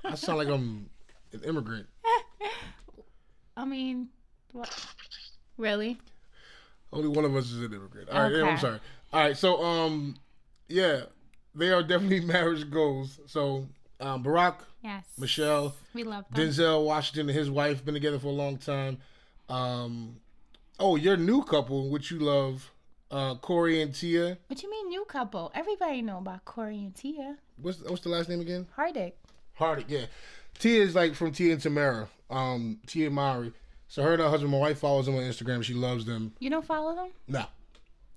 [0.04, 0.90] I sound like I'm
[1.32, 1.86] an immigrant.
[3.56, 4.08] I mean,
[4.52, 4.86] what?
[5.56, 5.98] Really?
[6.92, 8.08] Only one of us is an immigrant.
[8.08, 8.80] All right, yeah, I'm sorry.
[9.12, 10.16] All right, so um,
[10.68, 11.02] yeah,
[11.54, 13.20] they are definitely marriage goals.
[13.26, 13.68] So
[14.00, 15.04] um, Barack, Yes.
[15.18, 16.48] Michelle, We love them.
[16.48, 18.98] Denzel Washington and his wife been together for a long time.
[19.48, 20.16] Um,
[20.78, 22.70] oh, your new couple, which you love,
[23.10, 24.38] uh, Corey and Tia.
[24.46, 25.52] What you mean, new couple?
[25.54, 27.36] Everybody know about Corey and Tia.
[27.56, 28.66] What's what's the last name again?
[28.76, 29.12] Hardick.
[29.54, 29.84] Hardy.
[29.88, 30.06] Yeah,
[30.58, 32.08] Tia is like from Tia and Tamera.
[32.30, 33.52] Um, Tia Mowry.
[33.90, 35.64] So her and her husband, my wife follows them on Instagram.
[35.64, 36.32] She loves them.
[36.38, 37.08] You don't follow them?
[37.26, 37.44] No,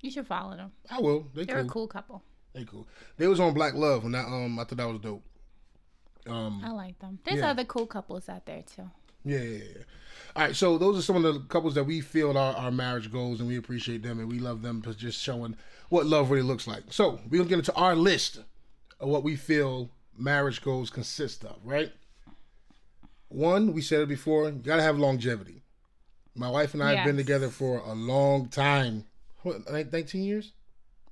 [0.01, 0.71] You should follow them.
[0.91, 1.25] I will.
[1.33, 1.65] They They're cool.
[1.65, 2.23] a cool couple.
[2.53, 2.88] They cool.
[3.17, 5.23] They was on Black Love, and that um, I thought that was dope.
[6.27, 7.17] Um, I like them.
[7.25, 7.49] There's Yeah.
[7.49, 8.88] other cool couples out there too.
[9.25, 9.81] Yeah, yeah, yeah.
[10.36, 13.12] All right, so those are some of the couples that we feel are our marriage
[13.12, 15.55] goals, and we appreciate them, and we love them for just showing
[15.89, 16.83] what love really looks like.
[16.91, 18.41] So we're gonna get into our list
[18.99, 21.57] of what we feel marriage goals consist of.
[21.63, 21.91] Right.
[23.29, 25.62] One, we said it before, you gotta have longevity.
[26.35, 29.05] My wife and I have been together for a long time.
[29.43, 30.53] What, 19 years?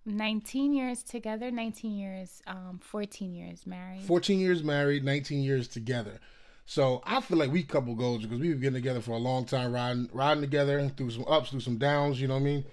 [0.05, 4.01] 19 years together, 19 years, um, 14 years married.
[4.01, 6.19] 14 years married, 19 years together.
[6.65, 9.73] So I feel like we couple goals because we've been together for a long time,
[9.73, 12.19] riding riding together through some ups, through some downs.
[12.19, 12.65] You know what I mean?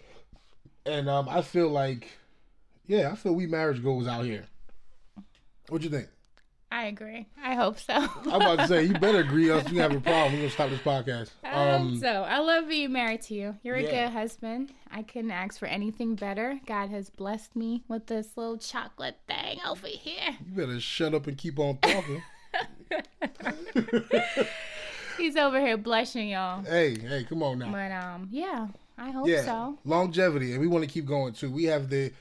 [0.87, 2.09] And um, I feel like,
[2.87, 4.47] yeah, I feel we marriage goals out here.
[5.69, 6.09] What do you think?
[6.71, 7.27] I agree.
[7.43, 7.95] I hope so.
[7.95, 10.35] I'm about to say you better agree, else we have a problem.
[10.35, 11.31] We're gonna stop this podcast.
[11.43, 12.25] I hope Um, so.
[12.25, 13.57] I love being married to you.
[13.63, 14.73] You're a good husband.
[14.91, 16.61] I couldn't ask for anything better.
[16.67, 20.37] God has blessed me with this little chocolate thing over here.
[20.47, 22.23] you better shut up and keep on talking.
[25.17, 26.63] He's over here blushing, y'all.
[26.63, 27.73] hey, hey, come on now.
[27.73, 29.79] But um, yeah, I hope yeah, so.
[29.85, 31.51] longevity, and we want to keep going too.
[31.51, 32.13] We have the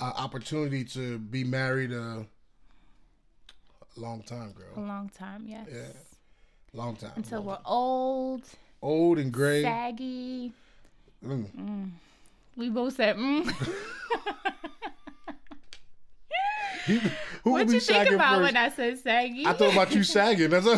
[0.00, 2.26] uh, opportunity to be married a
[3.96, 4.84] long time, girl.
[4.84, 5.66] A long time, yes.
[5.72, 5.82] Yeah.
[6.74, 7.12] Long time.
[7.16, 7.62] Until Long we're time.
[7.66, 8.42] old,
[8.80, 9.62] old and gray.
[9.62, 10.52] saggy.
[11.24, 11.90] Mm.
[12.56, 13.46] We both said, mm.
[17.44, 18.42] Who What you think about first?
[18.42, 19.46] when I said saggy?
[19.46, 20.50] I thought about you sagging.
[20.50, 20.74] That's a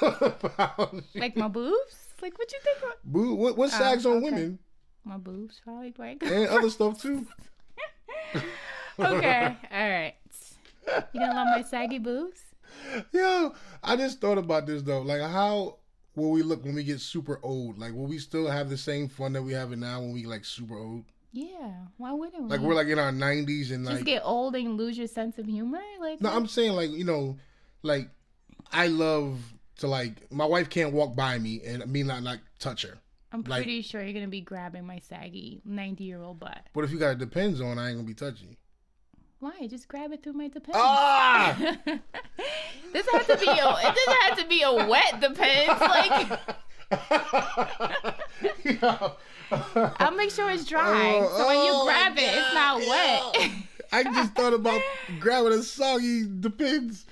[1.14, 1.96] like my boobs?
[2.22, 4.24] Like what you think about Boo, what, what sags on okay.
[4.24, 4.58] women
[5.04, 5.60] my boobs?
[5.64, 6.20] Probably right.
[6.22, 7.26] and other stuff too.
[8.98, 10.14] okay, all right.
[11.12, 12.40] You gonna love my saggy boobs?
[13.12, 15.02] Yo, I just thought about this though.
[15.02, 15.78] Like, how
[16.14, 17.78] will we look when we get super old?
[17.78, 20.26] Like, will we still have the same fun that we have it now when we
[20.26, 21.04] like super old?
[21.32, 21.74] Yeah.
[21.96, 22.48] Why wouldn't we?
[22.48, 24.04] Like, we're like in our nineties and just like.
[24.04, 25.80] get old and lose your sense of humor?
[26.00, 27.38] Like No, I'm saying like you know,
[27.82, 28.10] like
[28.72, 29.38] I love
[29.78, 32.98] to like my wife can't walk by me and me not like touch her.
[33.30, 36.66] I'm like- pretty sure you're gonna be grabbing my saggy 90 year old butt.
[36.72, 38.56] But if you got it depends on, I ain't gonna be touching you.
[39.40, 39.66] Why?
[39.68, 40.74] Just grab it through my depends.
[40.74, 41.54] Ah!
[42.92, 43.52] this has to be a.
[43.52, 45.80] It doesn't have to be a wet depends.
[45.80, 46.40] Like.
[50.00, 51.20] I'll make sure it's dry.
[51.20, 53.36] Oh, so when you oh grab it, it's not God, wet.
[53.92, 54.80] I just thought about
[55.20, 57.04] grabbing a soggy depends.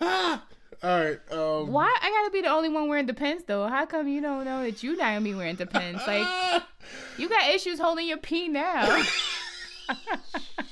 [0.00, 0.44] Ah.
[0.82, 1.20] All right.
[1.30, 3.68] Um, Why I gotta be the only one wearing depends though?
[3.68, 6.02] How come you don't know that you not gonna be wearing depends?
[6.06, 6.26] Like
[7.18, 9.04] you got issues holding your pee now.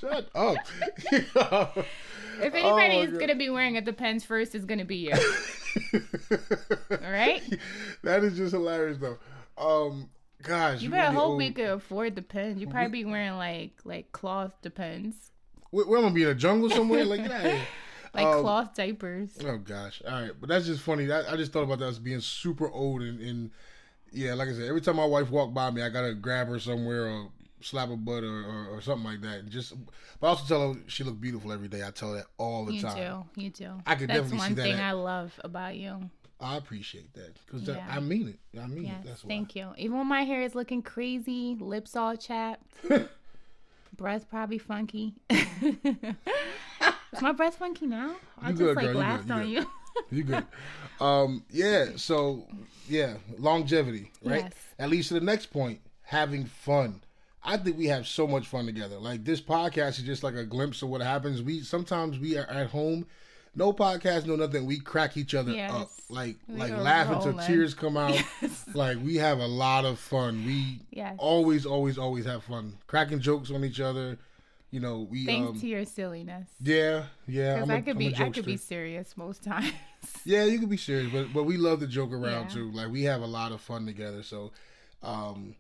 [0.01, 0.57] Shut up.
[2.43, 5.13] If anybody Oh, is gonna be wearing a depends first, it's gonna be you.
[6.91, 7.43] All right.
[8.03, 9.19] That is just hilarious though.
[9.59, 10.09] Um,
[10.43, 11.39] gosh, You better hope old.
[11.39, 12.59] we could afford depends.
[12.61, 15.33] You probably be wearing like like cloth depends,
[15.71, 17.05] We're, I gonna be in a jungle somewhere?
[17.05, 17.61] Like get out of here.
[18.15, 19.37] like Um, cloth diapers.
[19.45, 20.01] Oh gosh.
[20.09, 21.13] All right, but that's just funny.
[21.13, 23.51] I, I just thought about that as being super old and, and
[24.13, 26.59] yeah, like I said, every time my wife walked by me, I gotta grab her
[26.59, 27.29] somewhere or
[27.63, 29.49] slap her butt or, or, or something like that.
[29.49, 29.75] Just,
[30.21, 31.87] but I also tell her she looked beautiful every day.
[31.87, 32.97] I tell her that all the You time.
[32.97, 33.83] You do, you do.
[33.87, 34.57] I could That's definitely see that.
[34.57, 36.11] That's one thing I love about you.
[36.41, 37.87] I appreciate that because Yeah.
[37.89, 38.59] I mean it.
[38.59, 39.09] I mean Yes, it.
[39.09, 39.29] That's why.
[39.29, 39.69] thank you.
[39.77, 42.65] Even when my hair is looking crazy, lips all chapped,
[43.97, 45.15] breath probably funky.
[45.31, 48.15] is my breath funky now?
[48.41, 49.67] I just good, like laughed you on you.
[50.11, 50.47] You good?
[51.01, 51.89] um, yeah.
[51.97, 52.47] So
[52.89, 54.45] yeah, longevity, right?
[54.45, 54.53] Yes.
[54.79, 57.01] At least to the next point, having fun.
[57.43, 58.99] I think we have so much fun together.
[58.99, 61.43] Like this podcast is just like a glimpse of what happens.
[61.43, 63.07] We sometimes we are at home,
[63.55, 64.67] no podcast, no nothing.
[64.67, 65.71] We crack each other Yes.
[65.73, 68.15] up, like We like are laughing till tears come out.
[68.43, 68.65] Yes.
[68.75, 70.45] Like we have a lot of fun.
[70.45, 71.17] We Yes.
[71.19, 74.19] always, always, always have fun, cracking jokes on each other.
[74.71, 76.49] You know, we Thanks um, to your silliness.
[76.63, 77.55] yeah, yeah.
[77.55, 79.73] Because I could I'm be I could be serious most times.
[80.25, 82.55] Yeah, you can be serious, but but we love to joke around Yeah.
[82.55, 82.71] too.
[82.71, 84.23] Like we have a lot of fun together.
[84.23, 84.53] So,
[85.03, 85.57] um,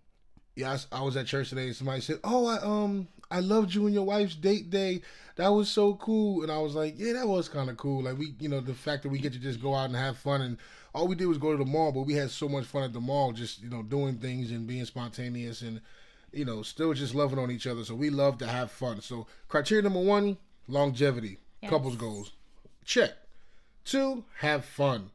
[0.56, 3.74] yeah, I I, was at church today and somebody said, "Oh, I um I loved
[3.74, 5.02] you and your wife's date day.
[5.36, 8.02] That was so cool." And I was like, "Yeah, that was kind of cool.
[8.02, 10.16] Like we, you know, the fact that we get to just go out and have
[10.18, 10.58] fun and."
[10.92, 12.92] All we did was go to the mall, but we had so much fun at
[12.92, 15.80] the mall, just you know, doing things and being spontaneous and
[16.32, 17.84] you know, still just loving on each other.
[17.84, 19.00] So we love to have fun.
[19.00, 20.36] So criteria number one,
[20.66, 21.70] longevity, Yes.
[21.70, 22.32] couples goals,
[22.84, 23.12] check.
[23.84, 25.10] Two, have fun.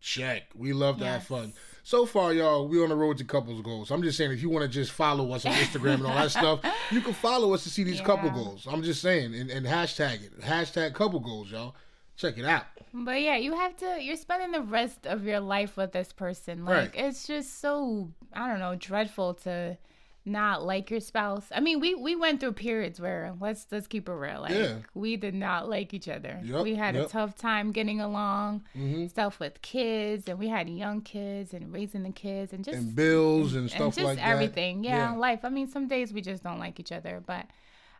[0.00, 0.44] Check.
[0.54, 1.52] We love to have fun.
[1.88, 3.90] So far, y'all, we on the road to couples goals.
[3.90, 6.30] I'm just saying, if you want to just follow us on Instagram and all that
[6.30, 8.66] stuff, you can follow us to see these couple goals.
[8.70, 10.38] I'm just saying, and, and hashtag it.
[10.42, 11.74] Hashtag couple goals, y'all.
[12.14, 12.64] Check it out.
[12.92, 14.02] But yeah, you have to.
[14.02, 16.66] You're spending the rest of your life with this person.
[16.66, 17.06] Like Right.
[17.06, 19.78] it's just so I don't know, dreadful to
[20.28, 21.46] not like your spouse.
[21.54, 24.40] I mean, we we went through periods where let's let's keep it real.
[24.42, 24.78] Like Yeah.
[24.94, 26.40] we did not like each other.
[26.44, 28.64] Yep, we had a tough time getting along.
[28.74, 32.78] hmm Stuff with kids, and we had young kids, and raising the kids, and just
[32.78, 34.22] And bills and and stuff just like that.
[34.22, 34.84] Just everything.
[34.84, 35.16] Yeah, Yeah.
[35.18, 35.40] life.
[35.44, 37.46] I mean, some days we just don't like each other, but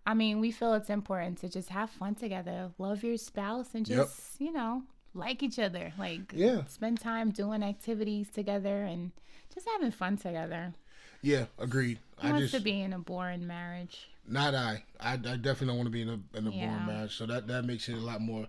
[0.06, 3.86] I mean, we feel it's important to just have fun together, love your spouse, and
[3.88, 3.98] Yep.
[3.98, 4.82] just you know
[5.14, 5.92] like each other.
[5.98, 6.64] Like Yeah.
[6.66, 9.12] spend time doing activities together and
[9.52, 10.74] just having fun together.
[11.22, 11.98] Yeah, agreed.
[12.18, 14.08] Who I wants just to be in a boring marriage?
[14.26, 14.84] Not I.
[15.00, 16.66] I, I definitely don't want to be in a in a Yeah.
[16.68, 17.16] boring marriage.
[17.16, 18.46] So that that makes it a lot more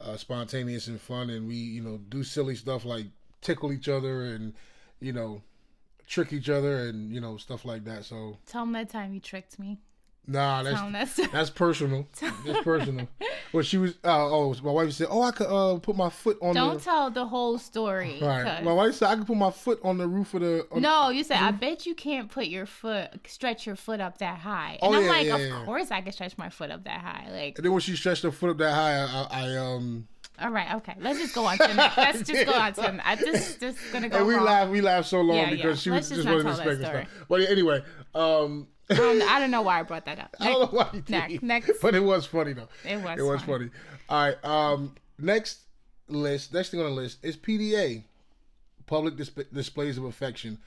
[0.00, 1.30] uh, spontaneous and fun.
[1.30, 3.06] And we you know do silly stuff like
[3.40, 4.54] tickle each other and
[5.00, 5.42] you know
[6.06, 8.04] trick each other and you know stuff like that.
[8.04, 9.78] So Tell me that time you tricked me.
[10.26, 11.32] Nah, that's that's.
[11.32, 12.06] that's personal.
[12.46, 13.08] That's personal.
[13.52, 13.92] Well, she was.
[14.04, 16.80] Uh, oh, my wife said, "Oh, I could uh, put my foot on Don't the."
[16.80, 18.18] tell the whole story.
[18.20, 18.62] Right.
[18.64, 20.66] My wife said I could put my foot on the roof of the.
[20.76, 24.38] No, you said I bet you can't put your foot, stretch your foot up that
[24.38, 24.78] high.
[24.82, 25.64] Oh, And I'm yeah, like, yeah, of yeah.
[25.64, 27.26] course I can stretch my foot up that high.
[27.30, 30.08] Like, And then when she stretched her foot up that high, I, I, I um.
[30.42, 31.96] all right, okay, let's just go on to next.
[31.96, 34.70] Let's just go on to I just just gonna go And we laughed.
[34.70, 35.74] We laughed so long Yeah, because yeah.
[35.74, 37.26] she was Let's just just not wasn't expecting stuff.
[37.28, 37.82] But anyway,
[38.14, 38.68] um.
[38.90, 40.34] I don't, I don't know why I brought that up.
[40.40, 41.42] I don't know why you next, did.
[41.42, 41.70] next.
[41.80, 42.68] But it was funny though.
[42.84, 43.48] It was It was fun.
[43.58, 43.70] funny.
[44.08, 44.44] All right.
[44.44, 44.94] Um.
[45.18, 45.60] Next
[46.08, 46.52] list.
[46.52, 48.04] Next thing on the list is PDA.
[48.86, 50.58] Public dis- displays of affection.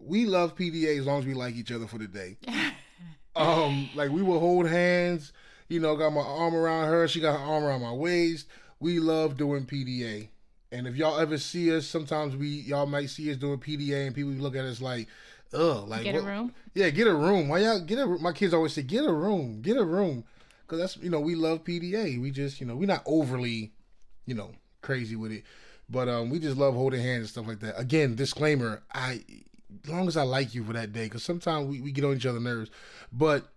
[0.00, 2.36] We love PDA as long as we like each other for the day.
[3.36, 3.88] um.
[3.94, 5.32] Like we will hold hands.
[5.68, 7.08] You know, got my arm around her.
[7.08, 8.46] She got her arm around my waist.
[8.80, 10.28] We love doing PDA.
[10.70, 14.14] And if y'all ever see us, sometimes we y'all might see us doing PDA, and
[14.14, 15.06] people look at us like,
[15.52, 16.54] "Ugh, like Get a room.
[16.74, 17.48] yeah, get a room.
[17.48, 18.06] Why y'all get a?
[18.06, 20.24] My kids always say, "Get a room, get a room,"
[20.62, 22.20] because that's you know we love PDA.
[22.20, 23.72] We just you know we're not overly,
[24.26, 25.44] you know, crazy with it,
[25.88, 27.78] but um we just love holding hands and stuff like that.
[27.78, 29.22] Again, disclaimer: I,
[29.84, 32.16] as long as I like you for that day, because sometimes we, we get on
[32.16, 32.70] each other's nerves,
[33.12, 33.48] but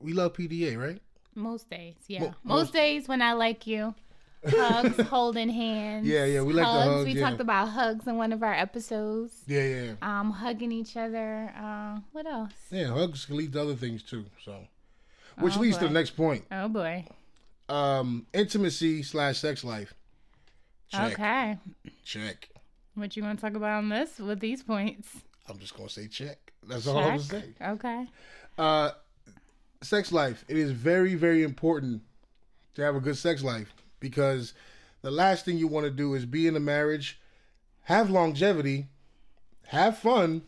[0.00, 1.00] we love PDA, right?
[1.34, 2.20] Most days, yeah.
[2.20, 3.94] Mo- most, most- days when I like you,
[4.46, 6.06] hugs, holding hands.
[6.06, 7.28] Yeah, yeah, we like the hugs, We yeah.
[7.28, 9.34] talked about hugs in one of our episodes.
[9.46, 11.52] Yeah, yeah, Um, hugging each other.
[11.56, 12.52] Uh, what else?
[12.70, 12.86] yeah.
[12.86, 14.26] Hugs can lead to other things too.
[14.44, 14.64] So,
[15.38, 17.06] which Oh, leads to the next point: Oh boy.
[17.68, 19.94] um, intimacy slash sex life.
[20.88, 21.58] Check, Okay.
[22.04, 22.48] check.
[22.94, 25.08] What you want to talk about on this with these points?
[25.48, 26.52] I'm just gonna say check.
[26.66, 27.44] That's all I'm gonna say.
[27.62, 28.06] Okay.
[28.56, 28.90] Uh,
[29.82, 30.44] sex life.
[30.48, 32.02] It is very, very important
[32.74, 34.52] to have a good sex life because
[35.02, 37.20] the last thing you want to do is be in a marriage,
[37.84, 38.86] have longevity,
[39.68, 40.42] have fun,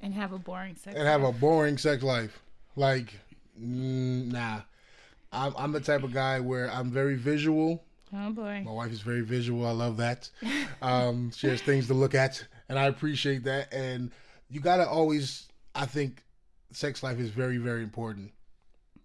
[0.00, 0.96] And have a boring sex.
[0.96, 1.40] and have a life.
[1.40, 2.40] boring sex life.
[2.76, 3.14] Like,
[3.56, 4.60] nah.
[5.32, 7.82] I'm, I'm the type of guy where I'm very visual.
[8.12, 8.62] Oh boy.
[8.64, 9.66] My wife is very visual.
[9.66, 10.30] I love that.
[10.80, 13.72] Um, she has things to look at, and I appreciate that.
[13.72, 14.12] And
[14.48, 16.22] you gotta always, I think,
[16.70, 18.30] sex life is very, very important.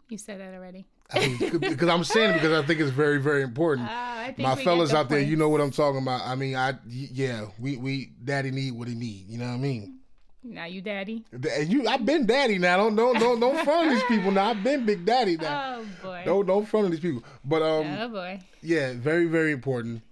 [0.10, 0.86] You said that already.
[1.14, 3.90] Because I'm saying it because I think it's very, very important.
[3.90, 6.22] Uh, My fellas out there, you know what I'm talking about.
[6.26, 9.28] I mean, I yeah, we we daddy need what he need.
[9.28, 9.96] You know what I mean?
[10.44, 11.26] Now you daddy.
[11.32, 12.78] And you, I've been daddy now.
[12.78, 14.50] Don't don't don't don't front these people now.
[14.52, 15.80] I've been big daddy now.
[15.80, 16.22] Oh boy.
[16.26, 17.24] Don't don't front these people.
[17.44, 18.40] But um, Oh boy.
[18.62, 20.04] yeah, very very important.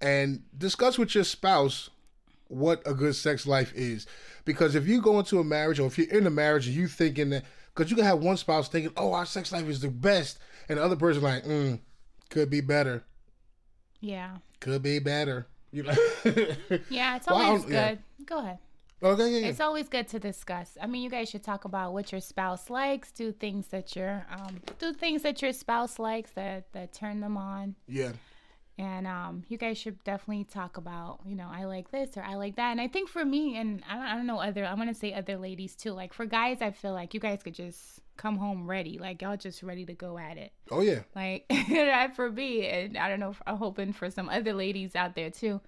[0.00, 1.90] And discuss with your spouse
[2.48, 4.06] what a good sex life is,
[4.46, 6.88] because if you go into a marriage or if you're in a marriage and you
[6.88, 7.44] thinking that,
[7.78, 10.78] because you can have one spouse thinking, oh, our sex life is the best, and
[10.78, 11.78] the other person like, mm,
[12.28, 13.04] could be better,
[14.00, 14.38] Yeah.
[14.60, 15.46] could be better.
[15.70, 15.94] You know?
[16.90, 17.90] Yeah, it's always yeah.
[17.90, 17.98] good.
[18.26, 18.58] Go ahead.
[19.02, 19.46] okay, yeah, yeah.
[19.46, 20.76] It's always good to discuss.
[20.82, 24.26] I mean, you guys should talk about what your spouse likes, do things that your
[24.30, 27.76] um do things that your spouse likes that that turn them on.
[27.86, 28.12] yeah.
[28.78, 32.36] And um, you guys should definitely talk about, you know, I like this or I
[32.36, 32.70] like that.
[32.70, 34.94] And I think for me, and I don't, I don't know other, I want to
[34.94, 35.90] say other ladies too.
[35.90, 39.36] Like for guys, I feel like you guys could just come home ready, like y'all
[39.36, 40.52] just ready to go at it.
[40.70, 41.00] Oh yeah.
[41.16, 43.34] Like that for me, and I don't know.
[43.46, 45.60] I'm hoping for some other ladies out there too.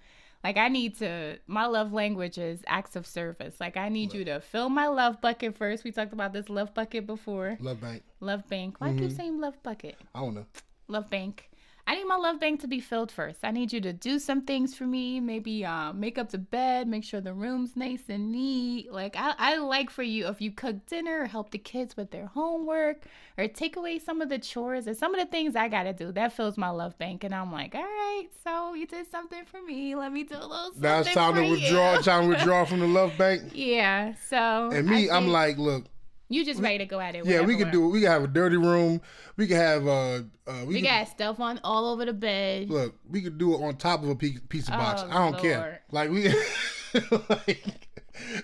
[0.43, 1.37] Like I need to.
[1.47, 3.59] My love language is acts of service.
[3.59, 5.83] Like I need you to fill my love bucket first.
[5.83, 7.57] We talked about this love bucket before.
[7.59, 8.03] Love bank.
[8.21, 8.75] Love bank.
[8.79, 9.97] Why keep saying love bucket?
[10.15, 10.45] I don't know.
[10.87, 11.50] Love bank.
[11.87, 13.39] I need my love bank to be filled first.
[13.43, 15.19] I need you to do some things for me.
[15.19, 18.91] Maybe uh, make up the bed, make sure the room's nice and neat.
[18.91, 22.11] Like I, I like for you if you cook dinner, or help the kids with
[22.11, 23.03] their homework,
[23.37, 26.11] or take away some of the chores or some of the things I gotta do.
[26.11, 29.61] That fills my love bank, and I'm like, all right, so you did something for
[29.61, 29.95] me.
[29.95, 31.97] Let me do a little something Now it's time to you." withdraw.
[32.01, 33.41] Time to withdraw from the love bank.
[33.53, 34.13] Yeah.
[34.29, 35.85] So And me, I I'm like, look,
[36.31, 37.25] you just ready to go at it.
[37.25, 37.89] yeah, we could do it.
[37.89, 39.01] We could have a dirty room.
[39.37, 42.69] We could have uh, uh we, We could, got stuff on all over the bed.
[42.69, 42.95] look.
[43.09, 45.01] We could do it on top of a piece, pizza box.
[45.03, 45.41] Oh, I don't Lord.
[45.41, 45.81] care.
[45.91, 46.29] Like we,
[47.29, 47.89] like,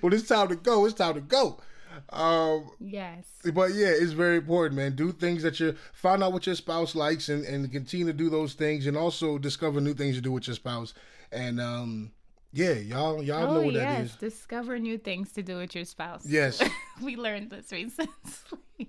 [0.02, 1.60] when it's time to go, it's time to go.
[2.10, 3.26] Um, Yes.
[3.54, 4.96] but yeah, it's very important, man.
[4.96, 8.30] Do things that you find out what your spouse likes, and and continue to do
[8.30, 10.94] those things, and also discover new things to do with your spouse.
[11.32, 12.12] And um,
[12.58, 14.16] yeah, y'all y'all know Oh what that yes, is.
[14.16, 16.26] discover new things to do with your spouse.
[16.26, 16.62] Yes.
[17.02, 18.12] we learned this recently.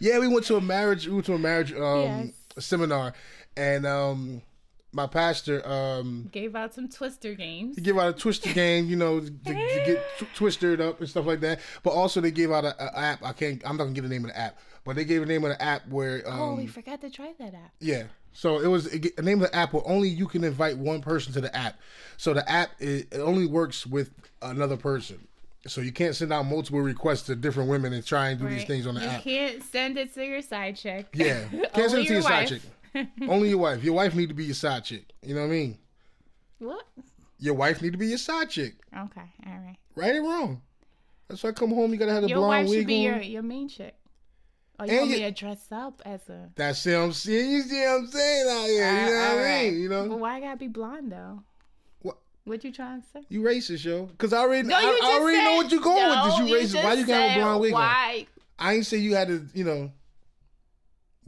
[0.00, 1.06] Yeah, we went to a marriage.
[1.08, 2.64] We went to a marriage um, Yes.
[2.66, 3.12] seminar,
[3.56, 4.42] and um,
[4.92, 7.74] my pastor um, Gave out some Twister games.
[7.76, 11.08] he gave out a twister game, you know, to, to get tw- twisted up and
[11.08, 11.58] stuff like that.
[11.82, 13.24] But also they gave out a, a app.
[13.24, 13.60] I can't.
[13.64, 15.50] I'm not gonna give the name of the app, but they gave the name of
[15.50, 16.22] the app where.
[16.28, 17.72] Um, oh, we forgot to try that app.
[17.80, 18.04] Yeah.
[18.32, 21.00] So it was it, the name of the app where only you can invite one
[21.00, 21.78] person to the app.
[22.16, 25.26] So the app it, it only works with another person.
[25.66, 28.64] So you can't send out multiple requests to different women and try and do these
[28.64, 29.26] things on the you app.
[29.26, 31.08] You can't send it to your side chick.
[31.12, 31.44] Yeah.
[31.74, 32.62] Can't send it to your side wife.
[32.94, 33.08] chick.
[33.28, 33.84] Only your wife.
[33.84, 35.04] Your wife need to be your side chick.
[35.22, 35.78] You know what I mean?
[36.60, 36.86] What?
[37.38, 38.74] Your wife need to be your side chick.
[38.96, 39.76] Okay, all right.
[39.96, 40.62] Right or wrong.
[41.28, 43.08] That's why I come home, you gotta have the Your blonde wife wig should be
[43.08, 43.14] on.
[43.14, 43.94] your, your main chick.
[44.80, 46.48] Oh, you And want me to dress up as a?
[46.56, 47.50] That's what I'm saying.
[47.50, 48.90] You see what I'm saying out here.
[48.90, 49.80] You know what I mean?
[49.80, 50.16] You know?
[50.16, 51.42] Why I gotta be blonde though?
[52.00, 52.16] What?
[52.44, 53.20] What you trying to say?
[53.28, 54.06] You racist, yo.
[54.06, 56.72] Because I already, No, I, I already know what you're going no, with this.
[56.74, 56.84] You racist.
[56.84, 57.80] Why you got a said blonde wig on?
[57.80, 58.26] Why?
[58.58, 59.92] I ain't say you had to, you know,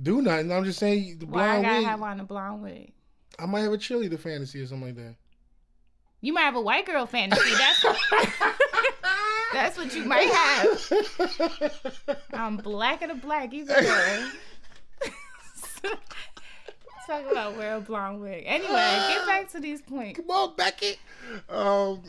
[0.01, 0.51] do nothing.
[0.51, 1.87] I'm just saying the Why I blonde gotta wig.
[1.87, 2.93] have on a blonde wig?
[3.39, 5.17] I might have a cheerleader fantasy or something like that.
[6.23, 7.51] You might have a white girl fantasy.
[7.55, 7.85] That's
[9.53, 10.93] that's what you might have.
[12.33, 13.53] I'm black of the black.
[13.53, 14.27] You better
[17.07, 18.45] talk about wear a blonde wig.
[18.47, 20.19] Anyway, get back to these points.
[20.21, 20.97] Come on, Becky.
[21.49, 22.03] Um,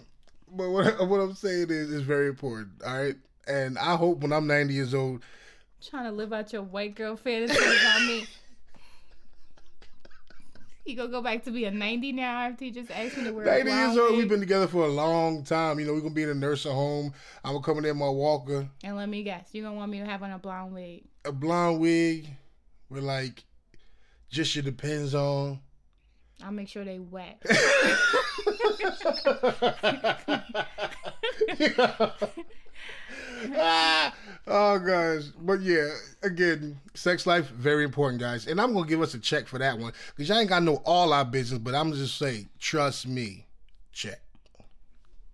[0.51, 2.69] but what, what I'm saying is, is very important.
[2.85, 3.15] All right,
[3.47, 5.21] and I hope when I'm 90 years old,
[5.89, 7.59] Trying to live out your white girl fantasies
[7.95, 8.25] on me.
[10.85, 13.31] You gonna go back to be a 90 now after you just asked me to
[13.31, 15.79] wear a 90 years old, we've been together for a long time.
[15.79, 17.13] You know, we're gonna be in a nursing home.
[17.43, 19.91] I'm gonna come in there in my walker, And let me guess, you gonna want
[19.91, 21.03] me to have on a blonde wig?
[21.25, 22.27] a blonde wig
[22.89, 23.45] with like
[24.29, 25.59] just your depends on.
[26.43, 27.41] I'll make sure they wet.
[33.55, 34.15] Ah,
[34.47, 35.89] oh gosh, but yeah,
[36.21, 39.77] again, sex life very important, guys, and I'm gonna give us a check for that
[39.77, 43.07] one because y'all ain't got to know all our business, but I'm just say, trust
[43.07, 43.45] me,
[43.91, 44.21] check,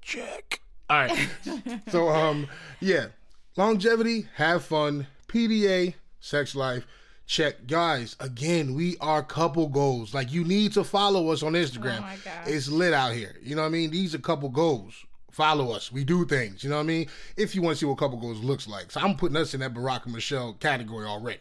[0.02, 0.62] check.
[0.90, 1.30] All right,
[1.90, 2.48] so um,
[2.80, 3.08] yeah,
[3.56, 6.86] longevity, have fun, PDA, sex life.
[7.26, 8.16] Check, guys.
[8.20, 10.16] Again, we are couple goals.
[10.16, 12.00] Like you need to follow us on Instagram.
[12.00, 12.48] Oh my God.
[12.48, 13.36] It's lit out here.
[13.44, 13.92] You know what I mean?
[13.92, 15.06] These are couple goals.
[15.40, 15.90] Follow us.
[15.90, 16.66] We do things.
[16.66, 17.08] You know what I mean?
[17.38, 18.92] If you want to see what couple goals looks like.
[18.92, 21.40] So I'm putting us in that Barack and Michelle category already.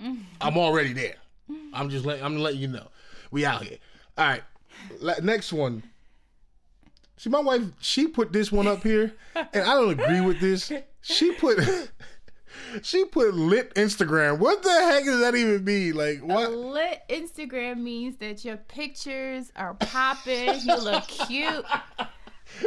[0.00, 0.22] Mm-hmm.
[0.40, 1.16] I'm already there.
[1.72, 2.86] I'm just letting I'm letting you know.
[3.32, 3.78] We out here.
[4.16, 4.42] All right.
[5.24, 5.82] Next one.
[7.16, 10.70] See, my wife, she put this one up here, and I don't agree with this.
[11.00, 11.58] She put
[12.82, 14.38] she put lit Instagram.
[14.38, 15.94] What the heck does that even mean?
[15.94, 16.52] Like what?
[16.52, 20.60] Lit Instagram means that your pictures are popping.
[20.60, 21.64] You look cute.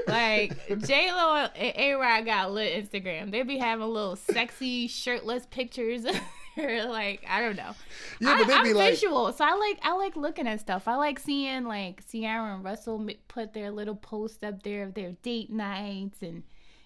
[0.07, 3.31] Like J Lo and A Rod got lit Instagram.
[3.31, 6.05] They be having little sexy shirtless pictures.
[6.57, 7.75] or like I don't know.
[8.19, 10.59] Yeah, but I, they be am like, visual, so I like I like looking at
[10.59, 10.87] stuff.
[10.87, 14.93] I like seeing like Ciara and Russell m- put their little post up there of
[14.93, 16.43] their date nights and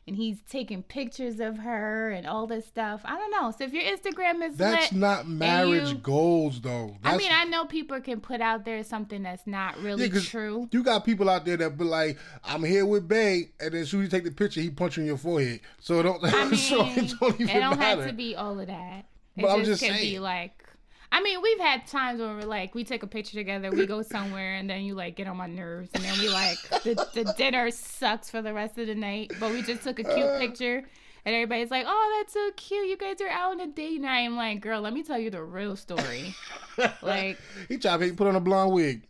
[0.07, 3.01] and he's taking pictures of her and all this stuff.
[3.05, 3.51] I don't know.
[3.51, 6.97] So if your Instagram is that's not marriage you- goals though.
[7.03, 10.67] I mean, I know people can put out there something that's not really Yeah, true.
[10.71, 13.89] You got people out there that be like, "I'm here with Bay," and then as
[13.89, 15.59] soon as you take the picture, he punch you in your forehead.
[15.79, 16.23] So don't.
[16.23, 18.01] I mean, so it don't even it don't matter.
[18.01, 19.05] have to be all of that.
[19.35, 20.21] It But I'm just, just could be saying.
[20.21, 20.63] like,
[21.11, 24.01] I mean, we've had times where we're like, we take a picture together, we go
[24.01, 27.33] somewhere, and then you like get on my nerves, and then we like the, the
[27.35, 30.83] dinner sucks for the rest of the night, but we just took a cute picture.
[31.25, 32.87] And everybody's like, "Oh, that's so cute!
[32.87, 35.29] You guys are out on a date night." I'm like, "Girl, let me tell you
[35.29, 36.33] the real story."
[37.01, 37.37] like,
[37.67, 39.03] he tried to put on a blonde wig.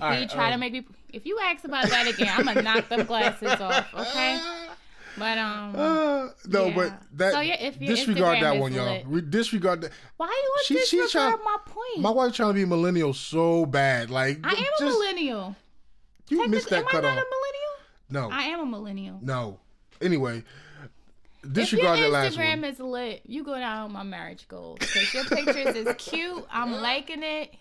[0.00, 0.86] All he right, try to um, make me.
[1.12, 3.94] If you ask about that again, I'm gonna knock them glasses off.
[3.94, 4.40] Okay.
[5.16, 6.74] But um, Uh, no, Yeah.
[6.74, 8.86] but that So, yeah, if your disregard Instagram that one, y'all.
[8.92, 9.04] lit.
[9.06, 9.92] Re- disregard that.
[10.16, 12.00] why you She- disregard trying- my point?
[12.00, 14.10] My wife's trying to be millennial so bad.
[14.10, 15.56] Like I am a millennial.
[16.28, 17.24] You missed that am I cut not off.
[17.24, 18.30] a millennial?
[18.30, 19.18] No, I am a millennial.
[19.22, 19.60] no.
[20.00, 20.42] Anyway,
[21.44, 25.14] If disregard your that last Instagram is lit, you go down my marriage goals because
[25.14, 26.44] your pictures is cute.
[26.50, 27.54] I'm liking it.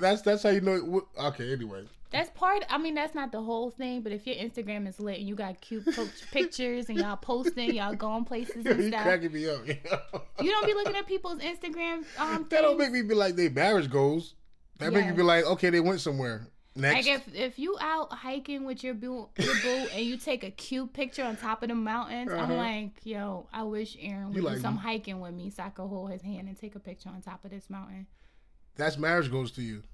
[0.00, 0.74] That's that's how you know.
[1.16, 1.84] It, okay, anyway.
[2.10, 2.64] That's part.
[2.70, 5.34] I mean, that's not the whole thing, but if your Instagram is lit and you
[5.34, 9.48] got cute po- pictures and y'all posting, y'all going places and you stuff, cracking me
[9.48, 9.66] up.
[9.66, 12.04] you don't be looking at people's Instagram.
[12.18, 14.34] Um, that don't make me be like they marriage goals.
[14.78, 16.48] That make me be like, okay, they went somewhere.
[16.76, 17.06] Next.
[17.06, 20.50] Like if if you out hiking with your boo, your boo and you take a
[20.50, 22.54] cute picture on top of the mountains, I'm Uh-huh.
[22.56, 25.68] like, yo, I wish Aaron would You do like- some hiking with me so I
[25.68, 28.06] could hold his hand and take a picture on top of this mountain.
[28.76, 29.84] That's marriage goals to you.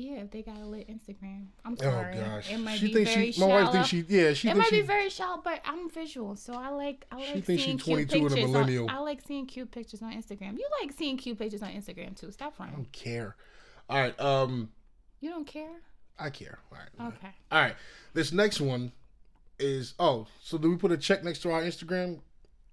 [0.00, 2.14] Yeah, if they got a lit Instagram, I'm Oh sorry.
[2.14, 2.52] gosh.
[2.52, 3.40] It might she be thinks very she.
[3.40, 3.62] My shallow.
[3.64, 4.04] wife thinks she.
[4.08, 4.80] Yeah, she it might she.
[4.80, 7.84] be very shallow, but I'm visual, so I like I She like thinks seeing she's
[7.84, 8.50] cute 22 and a pictures.
[8.52, 8.84] millennial.
[8.88, 10.52] On, I like seeing cute pictures on Instagram.
[10.56, 12.30] You like seeing cute pictures on Instagram too.
[12.30, 12.72] Stop crying.
[12.72, 13.34] I don't care.
[13.90, 14.20] All right.
[14.20, 14.70] Um,
[15.20, 15.80] You don't care?
[16.18, 16.58] I care.
[16.70, 17.14] All right.
[17.14, 17.34] Okay.
[17.50, 17.74] All right.
[18.14, 18.92] This next one
[19.58, 19.94] is.
[19.98, 22.20] Oh, so do we put a check next to our Instagram?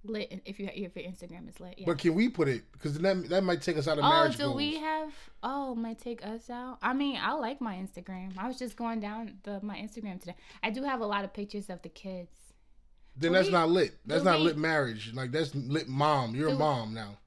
[0.09, 1.75] Lit if you if your Instagram is lit.
[1.77, 1.85] Yeah.
[1.87, 2.63] But can we put it?
[2.71, 4.55] Because that that might take us out of Oh, marriage do goals.
[4.55, 5.11] we have?
[5.43, 6.77] Oh, might take us out.
[6.81, 8.31] I mean, I like my Instagram.
[8.37, 10.35] I was just going down the my Instagram today.
[10.63, 12.31] I do have a lot of pictures of the kids.
[13.17, 13.95] then do that's we- not lit.
[14.05, 15.11] That's not we- lit marriage.
[15.13, 16.35] Like that's lit mom.
[16.35, 17.17] You're a mom now.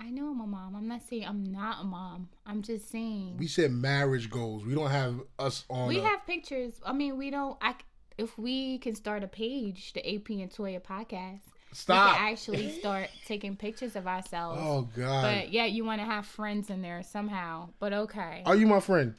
[0.00, 0.74] I know I'm a mom.
[0.74, 2.28] I'm not saying I'm not a mom.
[2.44, 4.64] I'm just saying We said marriage goals.
[4.64, 5.88] We don't have us on.
[5.88, 6.80] we a- have pictures.
[6.84, 7.56] I mean, we don't.
[7.62, 7.74] I
[8.18, 11.40] if we can start a page, the AP and Toya podcast,
[11.74, 12.18] Stop.
[12.20, 14.60] we actually start taking pictures of ourselves.
[14.62, 15.22] Oh God.
[15.22, 17.70] But yeah, you want to have friends in there somehow.
[17.80, 19.14] But okay, Are you my friend?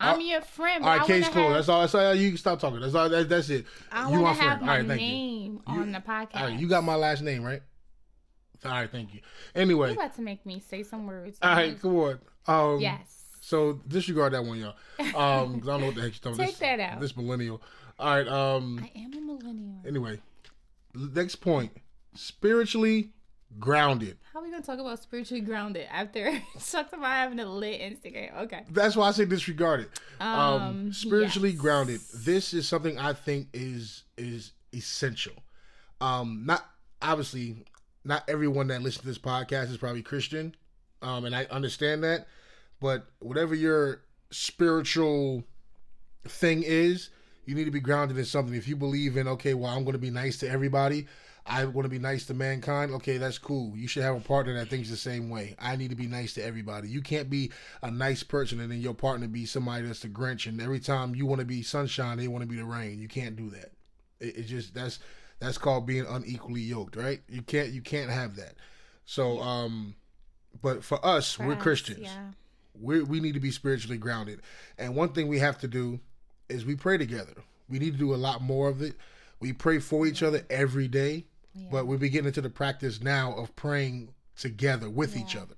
[0.00, 0.82] I'm your friend.
[0.82, 1.36] All right, case closed.
[1.36, 1.80] have- That's all.
[1.82, 2.14] That's all.
[2.14, 2.80] You can stop talking.
[2.80, 3.08] That's all.
[3.08, 3.66] That, that's it.
[3.92, 4.66] I you want my to have friend.
[4.66, 5.06] my all right, thank you.
[5.08, 6.28] name on the podcast.
[6.40, 7.62] All right, you got my last name right.
[8.64, 9.20] All right, thank you.
[9.54, 11.38] Anyway, You about to make me say some words.
[11.40, 12.18] all right, come on.
[12.48, 13.18] Um, Yes.
[13.40, 14.74] So disregard that one, y'all.
[15.00, 16.36] Um, 'cause I don't know what the heck you're talking.
[16.38, 17.00] Take this, that out.
[17.00, 17.60] This millennial.
[17.98, 18.26] All right.
[18.28, 18.80] Um.
[18.84, 19.82] I am a millennial.
[19.86, 20.20] Anyway,
[20.94, 21.72] next point.
[22.14, 23.10] Spiritually
[23.58, 24.16] grounded.
[24.32, 26.30] How are we gonna talk about spiritually grounded after
[26.70, 28.36] talking about having a lit Instagram?
[28.44, 28.64] Okay.
[28.70, 30.00] That's why I say disregard it.
[30.20, 30.28] Um,
[30.62, 31.60] Um, spiritually yes.
[31.60, 32.00] grounded.
[32.14, 35.34] This is something I think is is essential.
[36.00, 36.66] Um, not
[37.00, 37.64] obviously,
[38.04, 40.54] not everyone that listens to this podcast is probably Christian,
[41.02, 42.26] um, and I understand that.
[42.80, 45.44] But whatever your spiritual
[46.26, 47.10] thing is,
[47.44, 48.54] you need to be grounded in something.
[48.54, 51.06] If you believe in, okay, well, I'm going to be nice to everybody.
[51.44, 52.92] I want to be nice to mankind.
[52.92, 53.76] Okay, that's cool.
[53.76, 55.56] You should have a partner that thinks the same way.
[55.58, 56.88] I need to be nice to everybody.
[56.88, 57.50] You can't be
[57.82, 60.46] a nice person and then your partner be somebody that's the Grinch.
[60.46, 63.00] And every time you want to be sunshine, they want to be the rain.
[63.00, 63.72] You can't do that.
[64.20, 65.00] It, it just that's
[65.40, 67.20] that's called being unequally yoked, right?
[67.28, 68.54] You can't you can't have that.
[69.04, 69.96] So, um,
[70.62, 72.26] but for us, we're Us, Christians Yeah.
[72.80, 74.42] we we need to be spiritually grounded.
[74.78, 75.98] And one thing we have to do
[76.52, 77.34] is we pray together.
[77.68, 78.94] We need to do a lot more of it.
[79.40, 81.26] We pray for each other every day,
[81.70, 85.54] but we're beginning into the practice now of praying together with each other.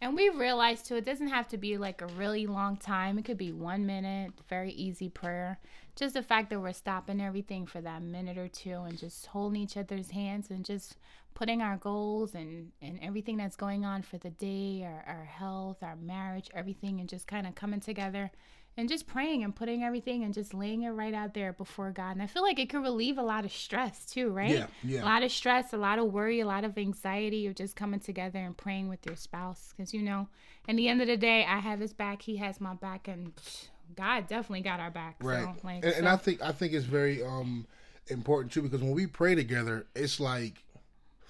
[0.00, 3.18] And we realized too, it doesn't have to be like a really long time.
[3.18, 5.58] It could be one minute, very easy prayer.
[5.96, 9.62] Just the fact that we're stopping everything for that minute or two and just holding
[9.62, 10.96] each other's hands and just
[11.32, 15.82] putting our goals and, and everything that's going on for the day, our, our health,
[15.82, 18.30] our marriage, everything, and just kind of coming together
[18.76, 22.12] and just praying and putting everything and just laying it right out there before God.
[22.12, 24.50] And I feel like it could relieve a lot of stress too, right?
[24.50, 25.02] Yeah, yeah.
[25.02, 28.00] A lot of stress, a lot of worry, a lot of anxiety of just coming
[28.00, 29.72] together and praying with your spouse.
[29.76, 30.28] Because, you know,
[30.66, 33.32] in the end of the day, I have his back, he has my back, and
[33.96, 35.16] God definitely got our back.
[35.22, 35.44] Right.
[35.44, 37.66] So, like, and, and I think I think it's very um
[38.08, 40.64] important too because when we pray together, it's like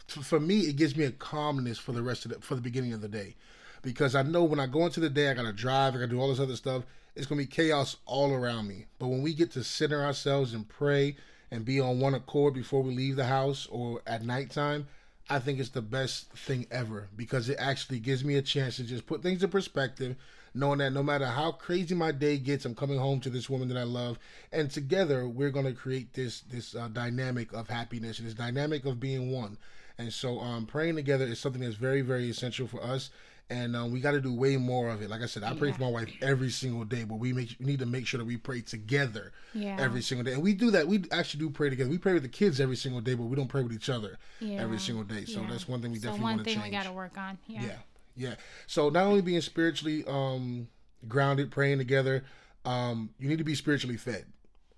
[0.07, 2.93] for me it gives me a calmness for the rest of the for the beginning
[2.93, 3.37] of the day.
[3.83, 6.21] Because I know when I go into the day, I gotta drive, I gotta do
[6.21, 6.85] all this other stuff.
[7.17, 8.87] It's gonna be chaos all around me.
[8.99, 11.17] But when we get to center ourselves and pray
[11.51, 14.89] and be on one accord before we leave the house or at nighttime,
[15.29, 18.85] I think it's the best thing ever because it actually gives me a chance to
[18.85, 20.17] just put things in perspective,
[20.53, 23.69] knowing that no matter how crazy my day gets, I'm coming home to this woman
[23.69, 24.19] that I love,
[24.53, 28.85] and together we're going to create this this uh, dynamic of happiness and this dynamic
[28.85, 29.57] of being one.
[29.97, 33.11] And so, um, praying together is something that's very, very essential for us.
[33.51, 35.11] And um, we got to do way more of it.
[35.11, 37.67] Like I said, I pray for my wife every single day, but we make we
[37.67, 39.77] need to make sure that we pray together Yeah.
[39.79, 40.33] every single day.
[40.33, 40.89] And we do that.
[40.89, 41.91] We actually do pray together.
[41.91, 44.19] We pray with the kids every single day, but we don't pray with each other
[44.41, 44.63] Yeah.
[44.63, 45.27] every single day.
[45.27, 45.51] So Yeah.
[45.51, 46.57] that's one thing we So definitely want to change.
[46.57, 47.39] One thing we got to work on.
[47.47, 47.63] Yeah.
[47.63, 47.77] Yeah,
[48.17, 48.35] yeah.
[48.67, 50.69] So not only being spiritually um,
[51.07, 52.25] grounded, praying together,
[52.65, 54.25] um, you need to be spiritually fed.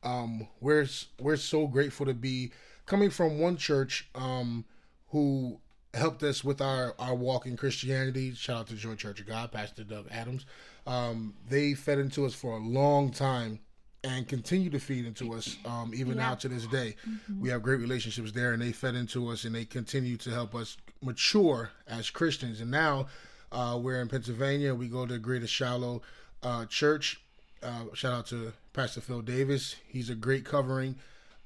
[0.03, 0.89] Um, we're
[1.21, 2.51] we're so grateful to be
[2.85, 4.65] coming from one church um,
[5.11, 5.61] who
[5.97, 8.35] helped us with our our walk in Christianity.
[8.35, 10.47] Shout out to Joy Church of God, Pastor Doug Adams.
[10.87, 13.59] Um, they fed into us for a long time
[14.05, 16.95] and continue to feed into us um, even now to this day.
[17.41, 20.55] We have great relationships there, and they fed into us, and they continue to help
[20.55, 22.61] us mature as Christians.
[22.61, 23.09] And now
[23.51, 24.75] uh, we're in Pennsylvania.
[24.75, 26.03] We go to Greater Shiloh
[26.43, 27.21] uh, Church.
[27.63, 29.75] Uh, shout out to Pastor Phil Davis.
[29.89, 30.97] He's a great covering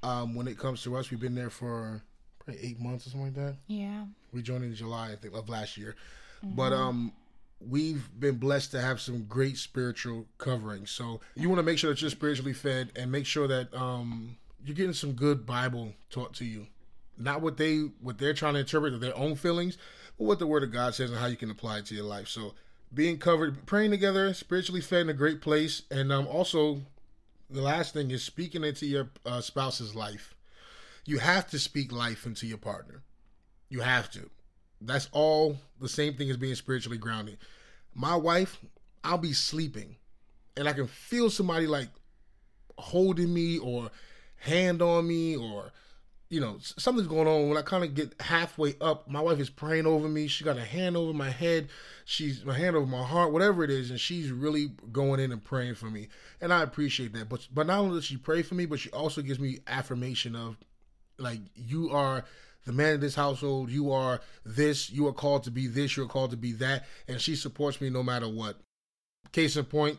[0.02, 1.10] um, when it comes to us.
[1.10, 2.02] We've been there for
[2.60, 3.56] eight months or something like that.
[3.66, 4.04] Yeah.
[4.32, 5.96] We joined in July, I think, of last year.
[6.42, 7.12] But um,
[7.60, 10.86] we've been blessed to have some great spiritual covering.
[10.86, 14.36] So you want to make sure that you're spiritually fed and make sure that um,
[14.64, 16.66] you're getting some good Bible taught to you.
[17.18, 19.76] Not what they what they're trying to interpret of their own feelings,
[20.18, 22.04] but what the Word of God says and how you can apply it to your
[22.04, 22.28] life.
[22.28, 22.54] So
[22.94, 26.80] being covered, praying together, spiritually fed in a great place, and um, also
[27.50, 30.34] the last thing is speaking into your uh, spouse's life.
[31.10, 33.02] You have to speak life into your partner.
[33.68, 34.30] You have to.
[34.80, 37.38] That's all the same thing as being spiritually grounded.
[37.96, 38.60] My wife,
[39.02, 39.96] I'll be sleeping
[40.56, 41.88] and I can feel somebody like
[42.78, 43.90] holding me or
[44.36, 45.72] hand on me or
[46.28, 49.50] you know something's going on when i kind of get halfway up my wife is
[49.50, 51.68] praying over me she got a hand over my head
[52.06, 55.44] she's my hand over my heart whatever it is and she's really going in and
[55.44, 56.08] praying for me
[56.40, 58.88] and i appreciate that but but not only does she pray for me but she
[58.92, 60.56] also gives me affirmation of
[61.20, 62.24] like you are
[62.66, 66.06] the man of this household you are this you are called to be this you're
[66.06, 68.60] called to be that and she supports me no matter what
[69.32, 69.98] case in point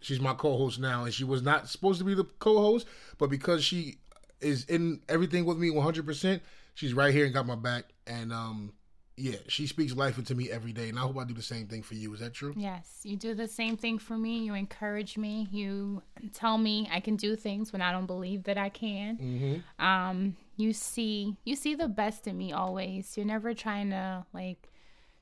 [0.00, 2.86] she's my co-host now and she was not supposed to be the co-host
[3.18, 3.96] but because she
[4.40, 6.40] is in everything with me 100%
[6.74, 8.72] she's right here and got my back and um
[9.16, 11.66] yeah she speaks life into me every day and i hope i do the same
[11.68, 14.38] thing for you is that true Yes, you do the same thing for me.
[14.44, 15.48] You encourage me.
[15.50, 16.02] You
[16.32, 19.16] tell me I can do things when I don't believe that I can.
[19.18, 19.84] mm-hmm.
[19.84, 23.16] Um, you see, you see the best in me always.
[23.16, 24.68] You're never trying to like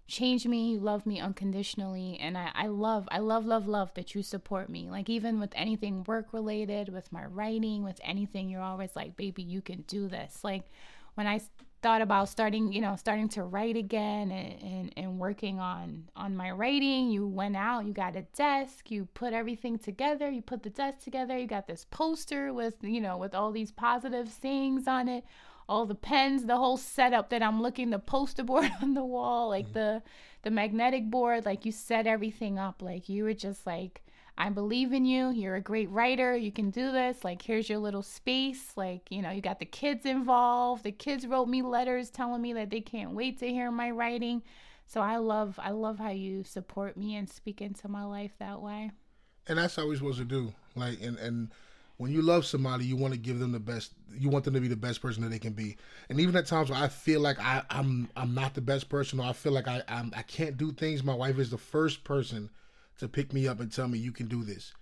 [0.07, 0.73] change me.
[0.73, 4.69] You love me unconditionally, and I, I love, I love, love, love that you support
[4.69, 4.89] me.
[4.91, 9.43] Like even with anything work related, with my writing, with anything, you're always like, baby,
[9.43, 10.41] you can do this.
[10.45, 10.65] Like
[11.15, 11.41] when I
[11.83, 16.37] thought about starting you know starting to write again and, and, and working on on
[16.37, 17.11] my writing.
[17.11, 21.01] You went out you got a desk you put everything together you put the desk
[21.01, 25.25] together you got this poster with you know with all these positive sayings on it
[25.69, 29.49] all the pens the whole setup that i'm looking the poster board on the wall
[29.49, 29.75] like mm-hmm.
[29.75, 30.03] the
[30.43, 34.03] the magnetic board like you set everything up like you were just like
[34.39, 35.31] I believe in you.
[35.31, 36.37] You're a great writer.
[36.37, 37.23] You can do this.
[37.25, 38.73] Like, here's your little space.
[38.77, 40.85] Like, you know, you got the kids involved.
[40.85, 44.43] The kids wrote me letters telling me that they can't wait to hear my writing.
[44.87, 48.61] So I love, I love how you support me and speak into my life that
[48.61, 48.91] way.
[49.47, 51.53] and that's how we're supposed to do like and and
[51.97, 54.61] when you love somebody you want to give them the best you want them to
[54.61, 55.77] be the best person that they can be
[56.09, 59.21] and even at times where i feel like I, i'm i'm not the best person
[59.21, 62.05] or i feel like I, I'm, I can't do things my wife is the first
[62.05, 62.51] person
[62.99, 64.73] to pick me up and tell me you can do this.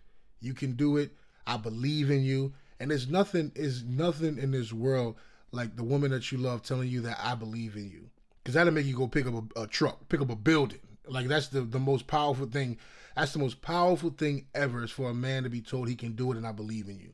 [0.41, 1.13] You can do it.
[1.47, 2.53] I believe in you.
[2.79, 5.17] And there's nothing is nothing in this world
[5.53, 8.09] like the woman that you love telling you that i believe in you.
[8.43, 10.81] Because that'll make you go pick up a, a truck pick up a building.
[11.07, 12.79] Like that's the, the most powerful thing.
[13.17, 16.13] That's the most powerful thing ever is for a man to be told he can
[16.13, 17.13] do it and i believe in you.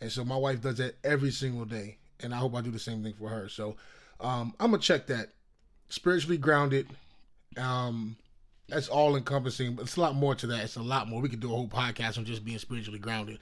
[0.00, 2.78] And so my wife does that every single day and i hope i do the
[2.78, 3.48] same thing for her.
[3.48, 3.76] So
[4.20, 5.30] um, i'm gonna check that.
[5.88, 6.86] Spiritually grounded
[7.56, 8.16] um,
[8.70, 10.64] that's all encompassing but it's a lot more to that.
[10.64, 11.20] It's a lot more.
[11.20, 13.38] We could do a whole podcast on just being spiritually grounded.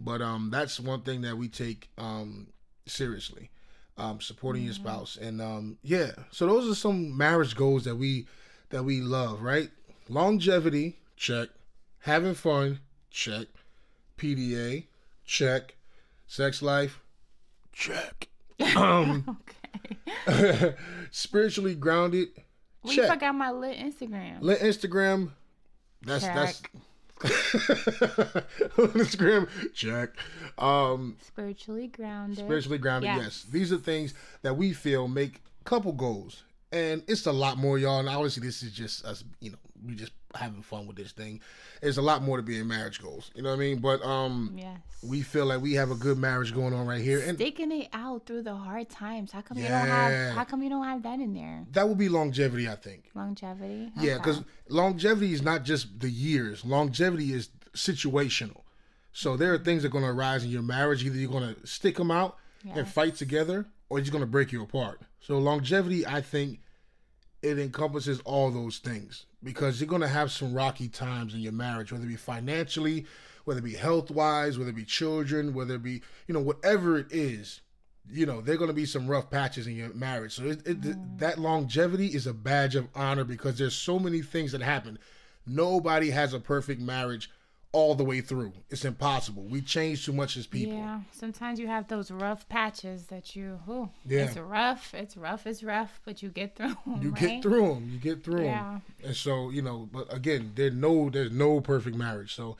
[0.00, 2.48] But um, that's one thing that we take um,
[2.86, 3.50] seriously
[3.96, 5.16] um, supporting your spouse.
[5.16, 8.26] And um, yeah so those are some marriage goals that we
[8.70, 9.70] that we love right?
[10.08, 11.48] Longevity check.
[12.00, 12.80] Having fun
[13.10, 13.46] check.
[14.18, 14.86] Pda
[15.24, 15.76] check.
[16.26, 17.00] Sex life
[17.72, 18.28] check.
[18.76, 19.38] Um
[20.28, 20.74] Okay.
[21.10, 22.28] spiritually grounded
[22.84, 24.40] You check forgot my lit Instagram.
[24.40, 25.30] Lit Instagram.
[26.02, 26.62] That's that's
[28.76, 30.10] Instagram check.
[30.58, 32.38] Um, Spiritually grounded.
[32.44, 33.10] spiritually grounded.
[33.10, 33.18] Yes.
[33.22, 33.46] Yes.
[33.50, 38.00] these are things that we feel make couple goals, and it's a lot more, y'all.
[38.00, 41.40] And obviously, this is just us, you know, we just having fun with this thing.
[41.82, 43.78] There's a lot more to being marriage goals, you know what I mean?
[43.80, 44.78] But um, Yes.
[45.02, 47.88] we feel like we have a good marriage going on right here, and Sticking it
[47.92, 49.30] out through the hard times.
[49.32, 50.34] How come you don't have?
[50.34, 51.66] How come you don't have that in there?
[51.72, 53.10] that would be longevity, I think.
[53.14, 53.90] Longevity.
[53.98, 56.64] Yeah, because longevity is not just the years.
[56.64, 58.62] Longevity is situational.
[59.12, 61.04] So there are things that are going to arise in your marriage.
[61.04, 64.52] Either you're going to stick them out and fight together, or it's going to break
[64.52, 65.02] you apart.
[65.20, 66.60] So longevity, I think,
[67.42, 71.52] it encompasses all those things because you're going to have some rocky times in your
[71.52, 73.04] marriage, whether it be financially,
[73.44, 76.96] whether it be health wise, whether it be children, whether it be you know whatever
[76.96, 77.60] it is.
[78.10, 80.36] You know, there are going to be some rough patches in your marriage.
[80.36, 81.18] So it, it, mm.
[81.18, 84.98] that longevity is a badge of honor because there's so many things that happen.
[85.46, 87.30] Nobody has a perfect marriage
[87.72, 88.52] all the way through.
[88.68, 89.44] It's impossible.
[89.44, 90.74] We change too much as people.
[90.74, 93.58] Yeah, sometimes you have those rough patches that you,
[94.06, 94.26] Yeah.
[94.26, 97.20] it's rough, it's rough, it's rough, but you get through 'em, You right?
[97.20, 97.90] get through them.
[97.90, 98.72] You get through Yeah.
[98.74, 98.82] them.
[99.02, 102.34] And so, you know, but again, there's no there's no perfect marriage.
[102.34, 102.58] So,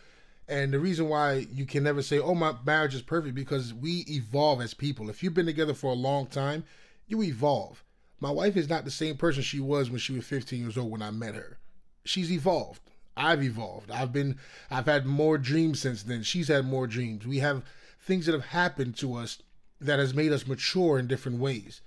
[0.49, 4.01] and the reason why you can never say, "Oh, my marriage is perfect," because we
[4.09, 5.11] evolve as people.
[5.11, 6.65] If you've been together for a long time,
[7.07, 7.85] you evolve.
[8.19, 10.91] My wife is not the same person she was when she was 15 years old
[10.91, 11.59] when I met her.
[12.05, 12.81] She's evolved.
[13.17, 13.91] I've evolved.
[13.91, 14.39] I've been
[14.71, 16.23] I've had more dreams since then.
[16.23, 17.27] She's had more dreams.
[17.27, 17.63] We have
[18.01, 19.39] things that have happened to us
[19.81, 21.81] that has made us mature in different ways.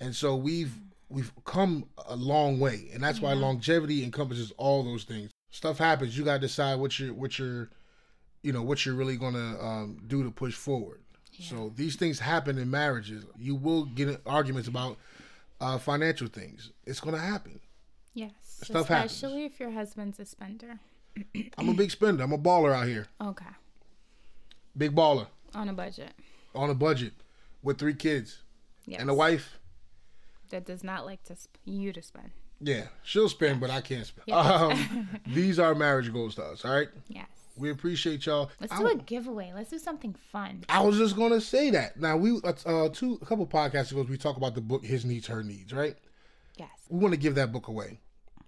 [0.00, 0.74] And so we've
[1.08, 2.88] we've come a long way.
[2.92, 5.30] And that's why longevity encompasses all those things.
[5.50, 6.16] Stuff happens.
[6.16, 7.70] You gotta decide what you're what you're
[8.42, 11.00] you know, what you're really gonna um, do to push forward.
[11.40, 13.24] So these things happen in marriages.
[13.38, 14.98] You will get arguments about
[15.60, 16.70] uh, financial things.
[16.84, 17.58] It's gonna happen.
[18.14, 18.32] Yes,
[18.64, 19.12] Stuff happens.
[19.12, 20.78] especially if your husband's a spender.
[21.58, 22.22] I'm a big spender.
[22.24, 23.06] I'm a baller out here.
[23.20, 23.44] Okay,
[24.76, 25.26] Big baller.
[25.54, 26.12] on a budget.
[26.54, 27.12] On a budget
[27.62, 28.42] with three kids
[28.86, 29.00] Yes.
[29.00, 29.58] and a wife.
[30.50, 32.30] that does not like to sp- you to spend.
[32.60, 34.30] Yeah, she'll spend, but I can't spend.
[34.30, 36.64] Um, these are marriage goals to us.
[36.64, 37.26] All right, Yes.
[37.56, 38.50] we appreciate y'all.
[38.60, 39.52] Let's I, do a giveaway.
[39.54, 40.64] Let's do something fun.
[40.68, 41.98] I was just gonna say that.
[41.98, 45.26] Now we uh, two a couple podcasts ago we talk about the book His Needs
[45.26, 45.72] Her Needs.
[45.72, 45.96] Right,
[46.56, 46.70] Yes.
[46.88, 47.98] we want to give that book away.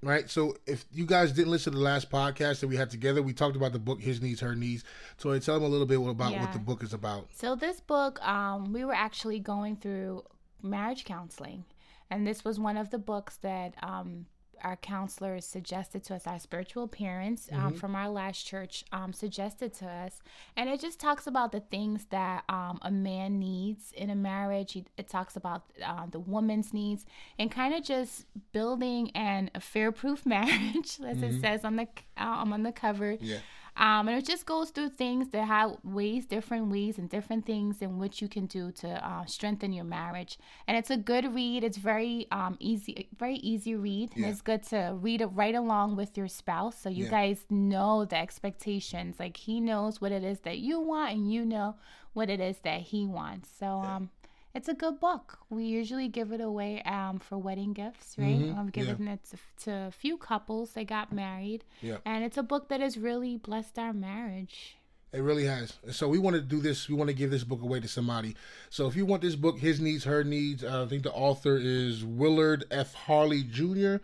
[0.02, 3.22] Right, so if you guys didn't listen to the last podcast that we had together,
[3.22, 4.84] we talked about the book His Needs Her Needs.
[5.16, 6.42] So I tell them a little bit about Yeah.
[6.42, 7.28] what the book is about.
[7.32, 10.24] So this book, um, we were actually going through
[10.62, 11.64] marriage counseling,
[12.10, 14.26] and this was one of the books that um,
[14.62, 16.26] our counselors suggested to us.
[16.26, 20.20] Our spiritual parents um, from our last church um, suggested to us,
[20.56, 24.76] and it just talks about the things that um, a man needs in a marriage.
[24.76, 27.04] It, talks about uh, the woman's needs,
[27.38, 32.62] and kind of just building an affair-proof marriage, as it says on the um, on
[32.62, 33.16] the cover.
[33.20, 33.38] Yeah.
[33.76, 37.82] Um, and it just goes through things that have ways, different ways, and different things
[37.82, 40.38] in which you can do to uh, strengthen your marriage.
[40.68, 41.64] And it's a good read.
[41.64, 44.12] It's very um, easy, very easy read.
[44.14, 44.30] And Yeah.
[44.30, 47.10] it's good to read it right along with your spouse, so you Yeah.
[47.10, 49.16] guys know the expectations.
[49.18, 51.74] Like he knows what it is that you want, and you know
[52.12, 53.48] what it is that he wants.
[53.58, 54.10] So um,
[54.54, 55.38] it's a good book.
[55.50, 58.38] We usually give it away um, for wedding gifts, right?
[58.38, 61.64] Mhm, I've given it to, to a few couples that got married.
[61.80, 61.98] Yeah.
[62.04, 64.76] And it's a book that has really blessed our marriage.
[65.12, 65.74] It really has.
[65.92, 66.88] So we want to do this.
[66.88, 68.34] We want to give this book away to somebody.
[68.68, 71.56] So if you want this book, His Needs, Her Needs, uh, I think the author
[71.56, 72.94] is Willard F.
[72.94, 73.96] Harley Jr.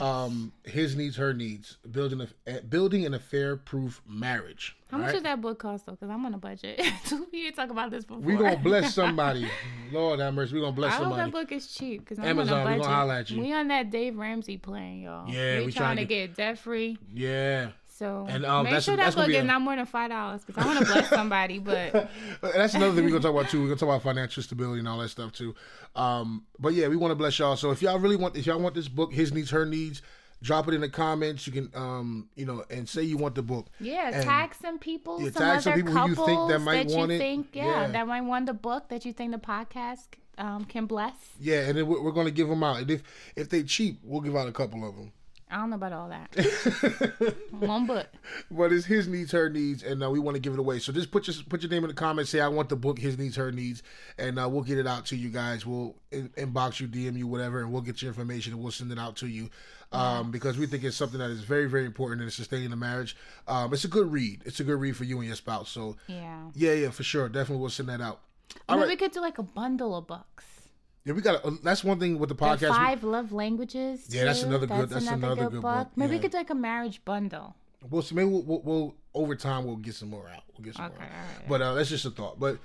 [0.00, 4.76] Um, His Needs, Her Needs, building a building an affair-proof marriage.
[4.90, 5.12] How much right?
[5.14, 5.92] does that book cost though?
[5.92, 6.80] Because I'm on a budget.
[7.32, 8.22] we didn't talk about this before.
[8.22, 9.48] We gonna bless somebody.
[9.90, 10.54] Lord have mercy.
[10.54, 11.30] We gonna bless I hope somebody.
[11.30, 12.94] that book is cheap because I'm Amazon, on we a gonna budget.
[12.94, 13.40] holla at you.
[13.40, 15.28] We on that Dave Ramsey plan, y'all.
[15.28, 16.96] Yeah, we, we trying trying to to- get debt free.
[17.12, 17.70] Yeah.
[18.02, 20.66] So And, um, make sure that book is not more than five dollars because I
[20.66, 21.60] want to bless somebody.
[21.60, 22.10] But
[22.42, 23.60] that's another thing we're gonna talk about too.
[23.60, 25.54] We're gonna talk about financial stability and all that stuff too.
[25.94, 27.54] Um, but yeah, we want to bless y'all.
[27.54, 30.02] So if y'all really want, if y'all want this book, his needs, her needs,
[30.42, 31.46] drop it in the comments.
[31.46, 33.66] You can, um, you know, and say you want the book.
[33.78, 36.48] yeah, And- tag some people, Yeah, some tag other some people who you couples think
[36.50, 37.18] that might you want it.
[37.18, 37.86] think, yeah, Yeah.
[37.88, 40.06] that might want the book that you think the podcast
[40.38, 41.14] um, can bless.
[41.38, 42.78] Yeah, and then we're, we're gonna give them out.
[42.78, 43.02] And if
[43.36, 45.12] if they cheap, we'll give out a couple of them.
[45.52, 47.36] I don't know about all that.
[47.50, 48.06] One book.
[48.50, 50.78] But it's his needs, her needs, and uh, we want to give it away.
[50.78, 52.30] So just put your put your name in the comments.
[52.30, 53.82] Say I want the book, his needs, her needs,
[54.18, 55.66] and uh, we'll get it out to you guys.
[55.66, 58.90] We'll in, inbox you, DM you, whatever, and we'll get your information and we'll send
[58.92, 59.50] it out to you.
[59.92, 63.14] Um, because we think it's something that is very, very important in sustaining the marriage.
[63.46, 64.40] Um, it's a good read.
[64.46, 65.68] It's a good read for you and your spouse.
[65.68, 66.44] So Yeah.
[66.54, 68.20] yeah, yeah, for sure, definitely we'll send that out.
[68.70, 70.44] All right, we could do like a bundle of books.
[71.04, 71.44] Yeah, we got.
[71.44, 72.60] Uh, that's one thing with the The podcast.
[72.60, 74.06] we- five love languages.
[74.08, 77.04] Yeah, that's another good- that's another good book, Maybe we could do like a marriage
[77.04, 77.54] bundle.
[77.90, 78.14] We'll see.
[78.14, 80.44] Maybe we'll, we'll, we'll over time we'll get some more out.
[80.56, 81.04] We'll get some Okay, more.
[81.04, 81.10] Out.
[81.10, 81.48] right.
[81.48, 82.38] But uh, that's just a thought.
[82.38, 82.58] But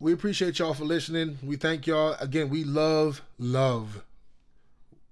[0.00, 1.38] we appreciate y'all for listening.
[1.42, 2.48] We thank y'all again.
[2.48, 4.02] We love, love,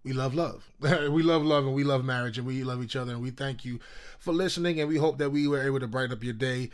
[0.04, 0.68] we love love.
[0.80, 3.64] we love love and we love marriage and we love each other and we thank
[3.64, 3.78] you
[4.18, 6.70] for listening and we hope that we were able to brighten up your day.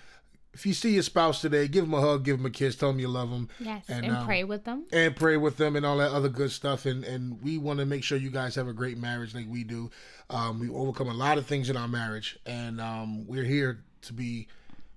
[0.59, 2.88] If you see your spouse today, give them a hug, give them a kiss, tell
[2.88, 3.48] them you love them.
[3.61, 4.86] Yes, and, um, pray with them.
[4.92, 6.84] And pray with them and all that other good stuff.
[6.84, 9.62] And and we want to make sure you guys have a great marriage like we
[9.62, 9.88] do.
[10.30, 14.12] Um, we overcome a lot of things in our marriage, and um, we're here to
[14.12, 14.48] be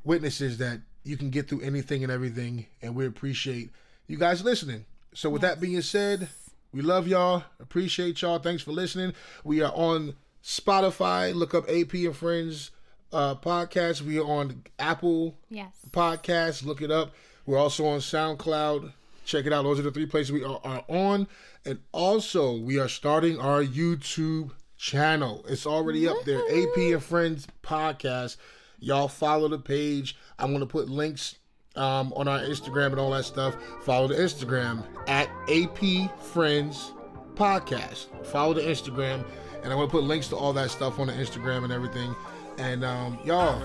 [0.03, 2.65] witnesses that you can get through anything and everything.
[2.81, 3.69] And we appreciate
[4.07, 4.85] you guys listening.
[5.13, 5.51] So with yes.
[5.51, 6.29] that being said,
[6.73, 7.43] we love y'all.
[7.59, 8.39] Appreciate y'all.
[8.39, 9.13] Thanks for listening.
[9.43, 11.35] We are on Spotify.
[11.35, 12.71] Look up AP and Friends
[13.13, 14.01] uh, podcast.
[14.01, 15.75] We are on Apple yes.
[15.91, 16.65] Podcast.
[16.65, 17.13] Look it up.
[17.45, 18.93] We're also on SoundCloud.
[19.25, 19.63] Check it out.
[19.63, 21.27] Those are the three places we are, are on.
[21.65, 25.45] And also, we are starting our YouTube channel.
[25.47, 26.41] It's already up there.
[26.49, 28.37] AP and Friends podcast.
[28.79, 30.17] Y'all follow the page.
[30.39, 31.35] I'm going to put links
[31.75, 33.55] um, on our Instagram and all that stuff.
[33.83, 36.93] Follow the Instagram at AP Friends
[37.35, 38.07] Podcast.
[38.25, 39.25] Follow the Instagram,
[39.63, 42.15] and I'm gonna put links to all that stuff on the Instagram and everything.
[42.61, 43.59] And um, y'all,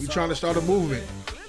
[0.00, 1.04] we trying to start a movement,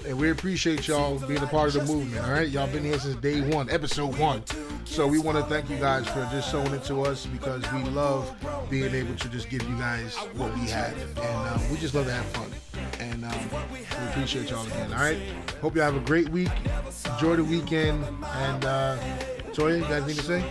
[0.06, 2.24] and we appreciate y'all being a part of the movement.
[2.24, 4.44] All right, y'all been here since day one, episode one.
[4.84, 7.82] So we want to thank you guys for just showing it to us because we
[7.82, 8.32] love
[8.70, 12.06] being able to just give you guys what we have, and um, we just love
[12.06, 12.50] to have fun.
[13.00, 13.80] And um, we
[14.10, 14.92] appreciate y'all again.
[14.92, 15.18] All right.
[15.60, 16.50] Hope y'all have a great week.
[17.14, 18.04] Enjoy the weekend.
[18.24, 18.96] And uh,
[19.52, 20.44] Toya, you guys need to say?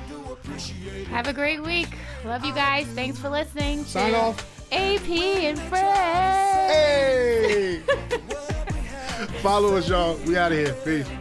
[1.12, 1.96] Have a great week.
[2.26, 2.88] Love you guys.
[2.88, 3.86] Thanks for listening.
[3.86, 4.46] Sign off.
[4.72, 6.72] AP and Friends.
[6.72, 7.80] Hey.
[9.42, 10.16] Follow us, y'all.
[10.26, 10.74] We out of here.
[10.86, 11.21] Peace.